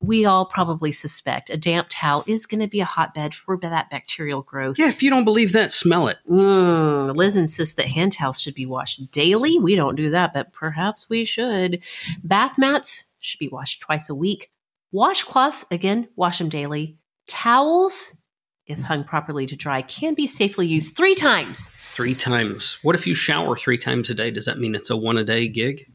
[0.00, 3.90] we all probably suspect a damp towel is going to be a hotbed for that
[3.90, 4.78] bacterial growth.
[4.78, 6.18] Yeah, if you don't believe that, smell it.
[6.28, 9.58] Mm, Liz insists that hand towels should be washed daily.
[9.58, 11.82] We don't do that, but perhaps we should.
[12.22, 14.50] Bath mats should be washed twice a week.
[14.94, 16.96] Washcloths, again, wash them daily.
[17.26, 18.22] Towels,
[18.66, 21.70] if hung properly to dry, can be safely used three times.
[21.92, 22.78] Three times.
[22.82, 24.30] What if you shower three times a day?
[24.30, 25.86] Does that mean it's a one a day gig?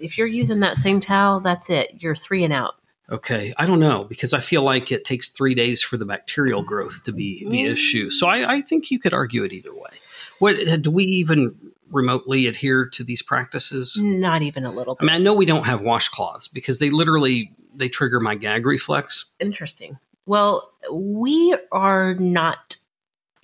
[0.00, 1.90] If you're using that same towel, that's it.
[1.98, 2.74] You're three and out.
[3.10, 6.62] Okay, I don't know because I feel like it takes three days for the bacterial
[6.62, 7.72] growth to be the Mm.
[7.72, 8.10] issue.
[8.10, 9.90] So I, I think you could argue it either way.
[10.38, 11.54] What do we even
[11.92, 13.96] remotely adhere to these practices?
[14.00, 17.52] Not even a little I mean, I know we don't have washcloths because they literally
[17.74, 19.26] they trigger my gag reflex.
[19.38, 19.98] Interesting.
[20.26, 22.76] Well, we are not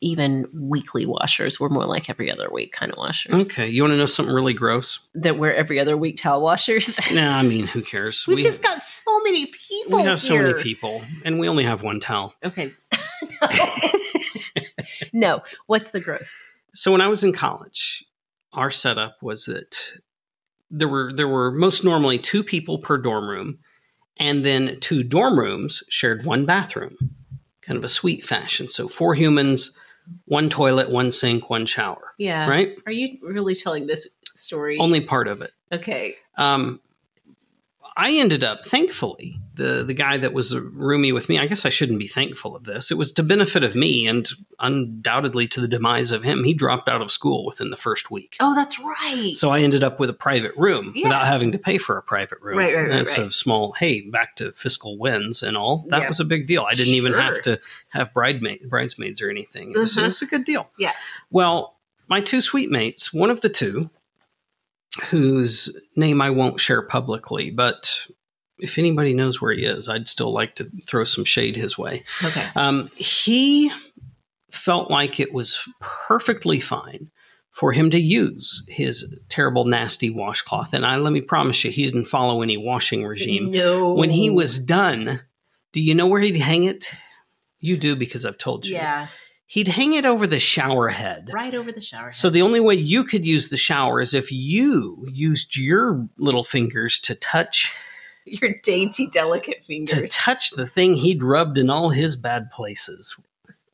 [0.00, 1.58] even weekly washers.
[1.58, 3.50] We're more like every other week kind of washers.
[3.50, 5.00] Okay, you want to know something really gross?
[5.14, 6.98] That we're every other week towel washers.
[7.12, 8.26] Nah, I mean, who cares?
[8.26, 9.98] We've just got so many people.
[9.98, 12.34] we have so many people, and we only have one towel.
[12.44, 12.72] Okay.
[15.12, 15.42] no.
[15.66, 16.38] What's the gross?
[16.74, 18.04] So when I was in college,
[18.52, 19.92] our setup was that
[20.70, 23.58] there were there were most normally two people per dorm room,
[24.18, 26.96] and then two dorm rooms shared one bathroom,
[27.62, 28.68] kind of a suite fashion.
[28.68, 29.72] So four humans,
[30.26, 32.14] one toilet, one sink, one shower.
[32.18, 32.48] Yeah.
[32.48, 32.76] Right?
[32.86, 34.78] Are you really telling this story?
[34.78, 35.52] Only part of it.
[35.72, 36.16] okay.
[36.36, 36.80] Um,
[37.96, 41.38] I ended up, thankfully, the the guy that was roomy with me.
[41.38, 42.90] I guess I shouldn't be thankful of this.
[42.90, 44.26] It was to benefit of me, and
[44.58, 46.44] undoubtedly to the demise of him.
[46.44, 48.36] He dropped out of school within the first week.
[48.40, 49.32] Oh, that's right.
[49.34, 51.08] So I ended up with a private room Yeah.
[51.08, 52.56] without having to pay for a private room.
[52.58, 55.84] Right, right, right, That's a small, hey, back to fiscal wins and all.
[55.88, 56.08] That Yeah.
[56.08, 56.62] was a big deal.
[56.62, 57.20] I didn't even Sure.
[57.20, 59.72] have to have bridesmaids or anything.
[59.72, 60.06] It was, it Mhm.
[60.06, 60.70] was a good deal.
[60.78, 60.92] Yeah.
[61.30, 61.76] Well,
[62.08, 63.90] my two suite mates, one of the two,
[65.10, 68.06] whose name I won't share publicly, but
[68.58, 72.04] if anybody knows where he is, I'd still like to throw some shade his way.
[72.22, 72.48] okay.
[72.56, 73.70] Um, he
[74.50, 77.10] felt like it was perfectly fine
[77.52, 80.72] for him to use his terrible, nasty washcloth.
[80.72, 83.50] And I let me promise you, he didn't follow any washing regime.
[83.50, 83.94] No.
[83.94, 85.20] When he was done,
[85.72, 86.90] do you know where he'd hang it?
[87.60, 88.76] You do because I've told you.
[88.76, 89.08] Yeah.
[89.46, 91.30] He'd hang it over the shower head.
[91.32, 92.04] Right over the shower.
[92.06, 92.14] Head.
[92.14, 96.44] So the only way you could use the shower is if you used your little
[96.44, 97.74] fingers to touch
[98.30, 99.90] Your dainty, delicate fingers.
[99.98, 103.16] to touch the thing he'd rubbed in all his bad places.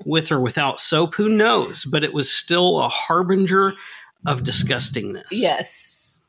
[0.04, 1.84] With or without soap, who knows?
[1.84, 3.72] But it was still a harbinger
[4.26, 5.24] of disgustingness.
[5.30, 6.20] yes.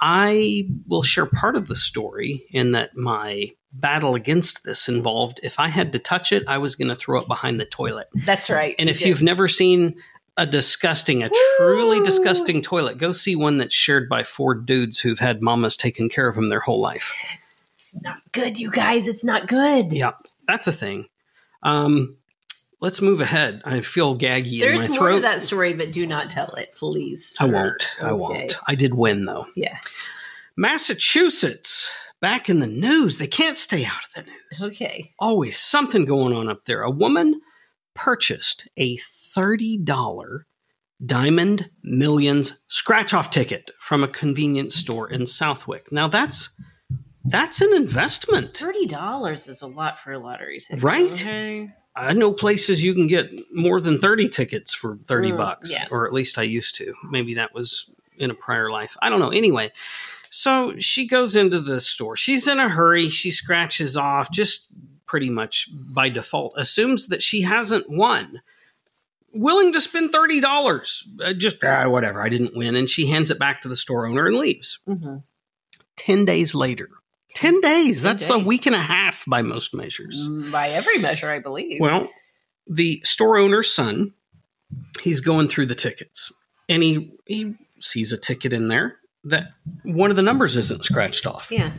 [0.00, 5.60] I will share part of the story in that my battle against this involved if
[5.60, 8.08] I had to touch it, I was going to throw it behind the toilet.
[8.26, 8.74] That's right.
[8.78, 9.08] And You if did.
[9.08, 9.94] you've never seen
[10.38, 15.18] a disgusting, a truly disgusting toilet, go see one that's shared by four dudes who've
[15.18, 17.12] had mamas taking care of them their whole life.
[17.94, 19.08] It's not good, you guys.
[19.08, 19.92] It's not good.
[19.92, 20.12] Yeah,
[20.46, 21.06] that's a thing.
[21.62, 22.16] Um,
[22.80, 23.62] let's move ahead.
[23.64, 25.16] I feel gaggy There's in my more throat.
[25.16, 27.36] to that story, but do not tell it, please.
[27.38, 27.96] I won't.
[28.00, 28.14] I Okay.
[28.14, 28.56] won't.
[28.66, 29.46] I did win though.
[29.56, 29.78] Yeah.
[30.56, 31.90] Massachusetts
[32.20, 33.18] back in the news.
[33.18, 34.62] They can't stay out of the news.
[34.72, 35.12] Okay.
[35.18, 36.82] Always something going on up there.
[36.82, 37.40] A woman
[37.94, 38.96] purchased a
[39.36, 40.44] $30
[41.04, 45.90] Diamond Millions scratch off ticket from a convenience store in Southwick.
[45.92, 46.50] Now that's
[47.24, 48.56] that's an investment.
[48.56, 50.82] Thirty dollars is a lot for a lottery ticket.
[50.82, 51.10] Right?
[51.12, 51.70] Okay.
[51.94, 55.88] I know places you can get more than 30 tickets for 30 Mm, bucks, yeah.
[55.90, 56.94] or at least I used to.
[57.10, 58.96] Maybe that was in a prior life.
[59.02, 59.28] I don't know.
[59.28, 59.72] Anyway,
[60.30, 62.16] so she goes into the store.
[62.16, 63.10] She's in a hurry.
[63.10, 64.68] She scratches off just
[65.04, 68.40] pretty much by default, assumes that she hasn't won.
[69.34, 71.02] Willing to spend $30.
[71.22, 72.22] Uh, just ah, whatever.
[72.22, 72.74] I didn't win.
[72.74, 74.78] And she hands it back to the store owner and leaves.
[74.86, 75.16] hmm
[75.96, 76.88] 10 days later.
[77.34, 78.02] 10 days.
[78.02, 80.26] 10 That's a week and a half by most measures.
[80.28, 81.80] Mm, by every measure, I believe.
[81.80, 82.08] Well,
[82.66, 84.14] the store owner's son,
[85.00, 86.32] he's going through the tickets,
[86.68, 89.48] and he he sees a ticket in there that
[89.84, 91.48] one of the numbers isn't scratched off.
[91.50, 91.72] yeah.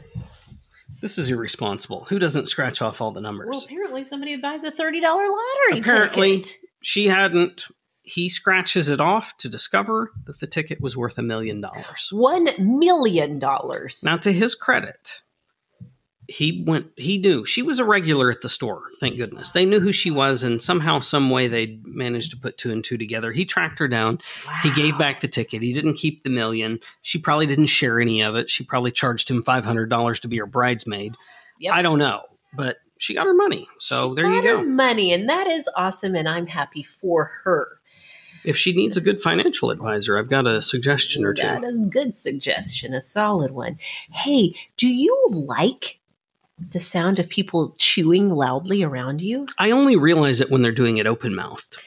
[1.01, 2.06] This is irresponsible.
[2.06, 3.49] Who doesn't scratch off all the numbers?
[3.51, 6.41] Well, apparently somebody buys a thirty dollar lottery Apparently.
[6.41, 6.58] ticket.
[6.82, 7.66] she hadn't.
[8.04, 12.10] He scratches it off to discover that the ticket was worth a million dollars.
[12.12, 14.01] One million dollars.
[14.04, 15.24] Now, to his credit,
[16.28, 16.88] he went.
[16.96, 18.84] He knew she was a regular at the store.
[19.00, 22.58] Thank goodness they knew who she was, and somehow, some way, they managed to put
[22.58, 23.32] two and two together.
[23.32, 24.20] He tracked her down.
[24.62, 25.62] He gave back the ticket.
[25.62, 26.80] He didn't keep the million.
[27.02, 28.50] She probably didn't share any of it.
[28.50, 31.16] She probably charged him five hundred dollars to be her bridesmaid.
[31.60, 31.74] Yep.
[31.74, 32.22] I don't know,
[32.54, 33.68] but she got her money.
[33.80, 34.64] So She there you go.
[34.64, 37.80] Money, and that is awesome, and I'm happy for her.
[38.46, 41.44] If she needs a good financial advisor, I've got a suggestion or two.
[41.44, 43.78] Got a good suggestion, a solid one.
[44.12, 46.00] Hey, do you like
[46.72, 49.47] the sound of people chewing loudly around you?
[49.57, 51.78] I only realize it when they're doing it open mouthed.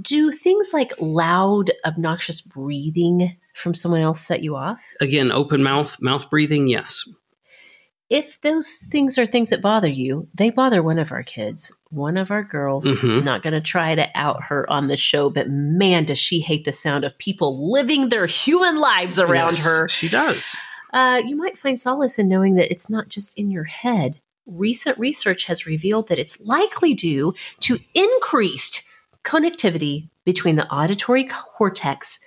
[0.00, 4.78] Do things like loud, obnoxious breathing from someone else set you off?
[5.00, 7.04] Again, open mouth, mouth breathing, yes.
[8.08, 12.16] If those things are things that bother you, they bother one of our kids, one
[12.16, 12.86] of our girls.
[12.86, 13.24] Mhm.
[13.24, 16.64] Not going to try to out her on the show, but man, does she hate
[16.64, 19.88] the sound of people living their human lives around Yes, her.
[19.88, 20.54] She does.
[20.96, 24.18] Uh, you might find solace in knowing that it's not just in your head.
[24.46, 28.82] Recent research has revealed that it's likely due to increased
[29.22, 32.18] connectivity between the auditory cortex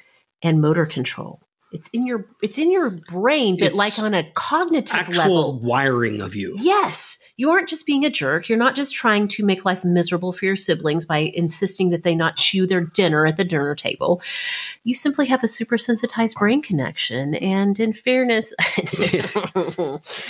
[0.44, 1.42] and motor control.
[1.72, 5.16] It's in your it's in your brain, but It's like on a cognitive Actual
[5.56, 5.60] level.
[5.62, 6.56] wiring of you.
[6.60, 8.50] Yes, you aren't just being a jerk.
[8.50, 12.14] You're not just trying to make life miserable for your siblings by insisting that they
[12.14, 14.22] not chew their dinner at the dinner table.
[14.84, 17.36] You simply have a super sensitized brain connection.
[17.36, 18.54] And in fairness,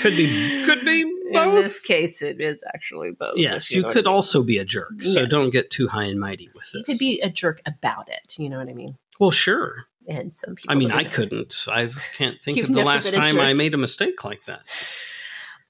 [0.01, 3.37] Could be could be in this case, it is actually both.
[3.37, 4.15] yes, if you know could I mean.
[4.15, 5.01] also be a jerk.
[5.01, 5.25] So Yeah.
[5.25, 6.73] don't get too high and mighty with this.
[6.75, 8.35] You could be a jerk about it.
[8.37, 8.97] You know what I mean?
[9.19, 9.85] Well, sure.
[10.07, 10.71] And some people.
[10.71, 11.65] I mean, I couldn't.
[11.71, 13.39] I can't think of the last time.
[13.39, 14.61] I made a mistake like that.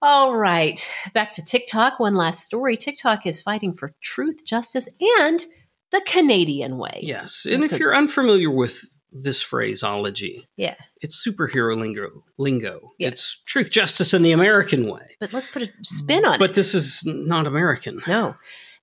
[0.02, 0.80] All right,
[1.14, 2.00] back to TikTok.
[2.00, 2.78] One last story.
[2.78, 4.88] TikTok is fighting for truth, justice,
[5.22, 5.46] and
[5.92, 7.00] the Canadian way.
[7.04, 7.46] Yes.
[7.50, 8.80] And That's if a- you're unfamiliar with
[9.12, 10.76] this phraseology, Yeah.
[11.02, 12.24] it's superhero lingo.
[12.38, 12.94] Lingo.
[12.98, 13.10] Yeah.
[13.10, 15.16] It's truth, justice, and the American way.
[15.20, 16.48] But let's put a spin on But it.
[16.50, 18.02] But this is not American.
[18.08, 18.36] No.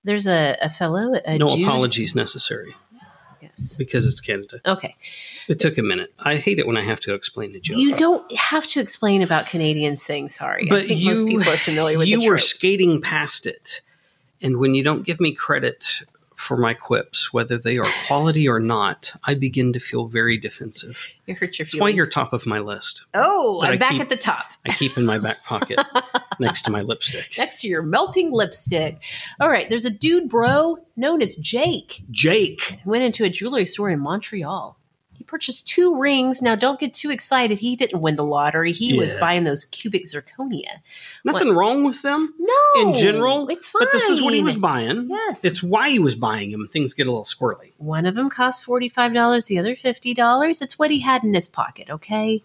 [0.05, 2.75] There's a, a fellow, a no apologies necessary
[3.57, 3.77] Yes.
[3.77, 4.61] because it's Canada.
[4.67, 4.97] Okay.
[5.49, 6.13] It took a minute.
[6.19, 7.79] I hate it when I have to explain a joke.
[7.79, 10.69] You don't have to explain about Canadians saying sorry.
[10.71, 13.81] I but think you, most people are familiar with you were skating past it.
[14.43, 16.03] And when you don't give me credit
[16.37, 20.99] for my quips, whether they are quality or not, I begin to feel very defensive.
[21.27, 21.97] You hurt your That's why feelings.
[21.97, 23.05] you're top of my list.
[23.15, 24.53] Oh, I'm back keep- at the top.
[24.69, 25.79] I keep in my back pocket
[26.41, 27.35] next to my lipstick.
[27.39, 29.03] Next to your melting lipstick.
[29.41, 32.03] All right, there's a dude bro known as Jake.
[32.11, 32.79] Jake.
[32.85, 34.79] went into a jewelry store in Montreal.
[35.27, 36.41] He purchased two rings.
[36.41, 37.59] Now, don't get too excited.
[37.59, 38.73] He didn't win the lottery.
[38.73, 40.81] He was buying those cubic zirconia.
[41.25, 43.49] Nothing wrong with them No, in general.
[43.49, 43.81] it's fine.
[43.81, 45.09] But this is what he was buying.
[45.11, 46.69] Yes, It's why he was buying them.
[46.69, 47.73] Things get a little squirrely.
[47.79, 49.47] one of them cost forty five dollars.
[49.47, 50.63] The other fifty dollars.
[50.63, 51.91] It's what he had in his pocket.
[51.91, 52.45] Okay.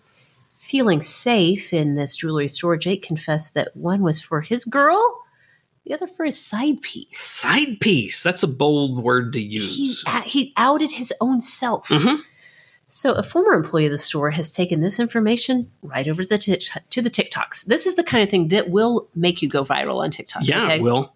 [0.58, 5.24] Feeling safe in this jewelry store, Jake confessed that one was for his girl,
[5.86, 7.20] the other for his side piece.
[7.20, 8.22] Side piece.
[8.24, 10.04] That's a bold word to use.
[10.26, 11.88] he outed his own self.
[11.88, 12.20] Mhm.
[12.94, 16.68] So, a former employee of the store has taken this information right over the tic-
[16.90, 17.66] to the TikToks.
[17.66, 20.46] This is the kind of thing that will make you go viral on TikTok.
[20.46, 20.80] Yeah, okay?
[20.82, 21.14] Will.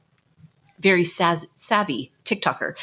[0.80, 2.76] Very saz- savvy TikToker,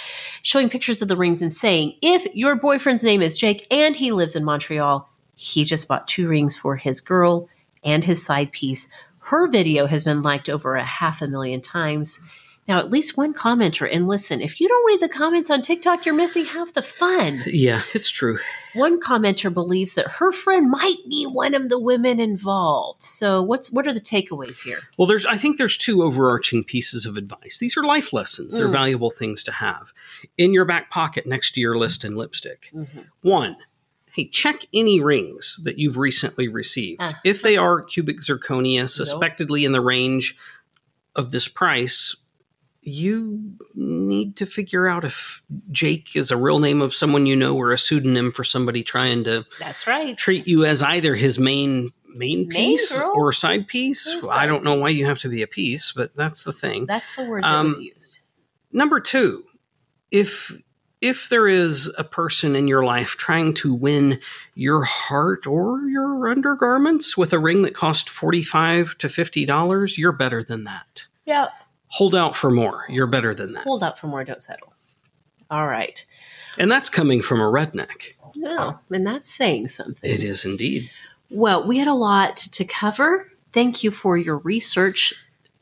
[0.43, 4.13] showing pictures of the rings and saying, if your boyfriend's name is Jake and he
[4.13, 7.49] lives in Montreal, he just bought two rings for his girl
[7.83, 8.89] and his side piece.
[9.21, 12.21] Her video has been liked over a half a million times.
[12.73, 16.07] Now, at least one commenter, and listen, if you don't read the comments on TikTok,
[16.07, 17.43] you're missing half the fun.
[17.45, 18.39] Yeah, it's true.
[18.73, 23.03] One commenter believes that her friend might be one of the women involved.
[23.03, 24.79] So, what's what are the takeaways here?
[24.97, 27.59] Well, there's I think there's two overarching pieces of advice.
[27.61, 28.55] These are life lessons.
[28.55, 28.73] They're Mm.
[28.73, 29.93] valuable things to have
[30.39, 32.73] in your back pocket next to your list and lipstick.
[33.21, 33.57] One,
[34.15, 37.03] hey, check any rings that you've recently received.
[37.03, 37.21] Ah.
[37.23, 40.39] If they are cubic zirconia, suspectedly in the range
[41.15, 42.17] of this price,
[42.83, 47.57] you need to figure out if Jake is a real name of someone you know
[47.57, 50.17] or a pseudonym for somebody trying to That's right.
[50.19, 53.13] treat you as either his main main Main piece girl?
[53.15, 54.13] or side piece.
[54.23, 56.85] Or I don't know why you have to be a piece, but that's the thing.
[56.87, 58.19] That's the word that was Um, used.
[58.73, 59.43] Number 2,
[60.11, 60.53] if
[61.01, 64.21] if there is a person in your life trying to win
[64.55, 70.13] your heart or your undergarments with a ring that cost 45 to 50 dollars, you're
[70.13, 71.07] better than that.
[71.25, 71.49] Yeah.
[71.93, 72.85] Hold out for more.
[72.89, 73.65] You're better than that.
[73.65, 74.73] Hold out for more, don't settle.
[75.51, 76.05] All right.
[76.59, 78.15] And that's coming from a redneck.
[78.35, 80.11] No, and that's saying something.
[80.11, 80.91] It is indeed.
[81.31, 83.31] Well, we had a lot to cover.
[83.53, 85.13] Thank you for your research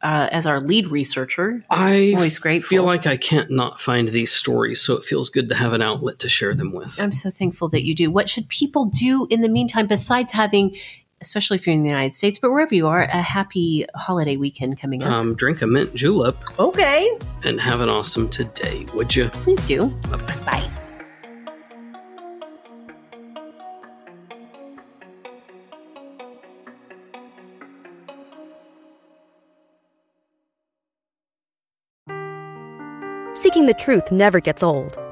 [0.02, 1.64] uh, as our lead researcher.
[1.68, 2.68] I Always grateful.
[2.68, 5.82] feel like I can't not find these stories, so it feels good to have an
[5.82, 6.98] outlet to share them with.
[7.00, 8.10] I'm so thankful that you do.
[8.10, 10.76] What should people do in the meantime besides having,
[11.20, 14.80] especially if you're in the United States, but wherever you are, a happy holiday weekend
[14.80, 15.10] coming up.
[15.10, 16.36] Um, drink a mint julep.
[16.58, 17.18] Okay.
[17.44, 19.28] And have an awesome today, would you?
[19.28, 19.86] Please do.
[19.86, 20.44] Bye-bye.
[20.44, 20.70] Bye.
[33.34, 34.99] Seeking the truth never gets old.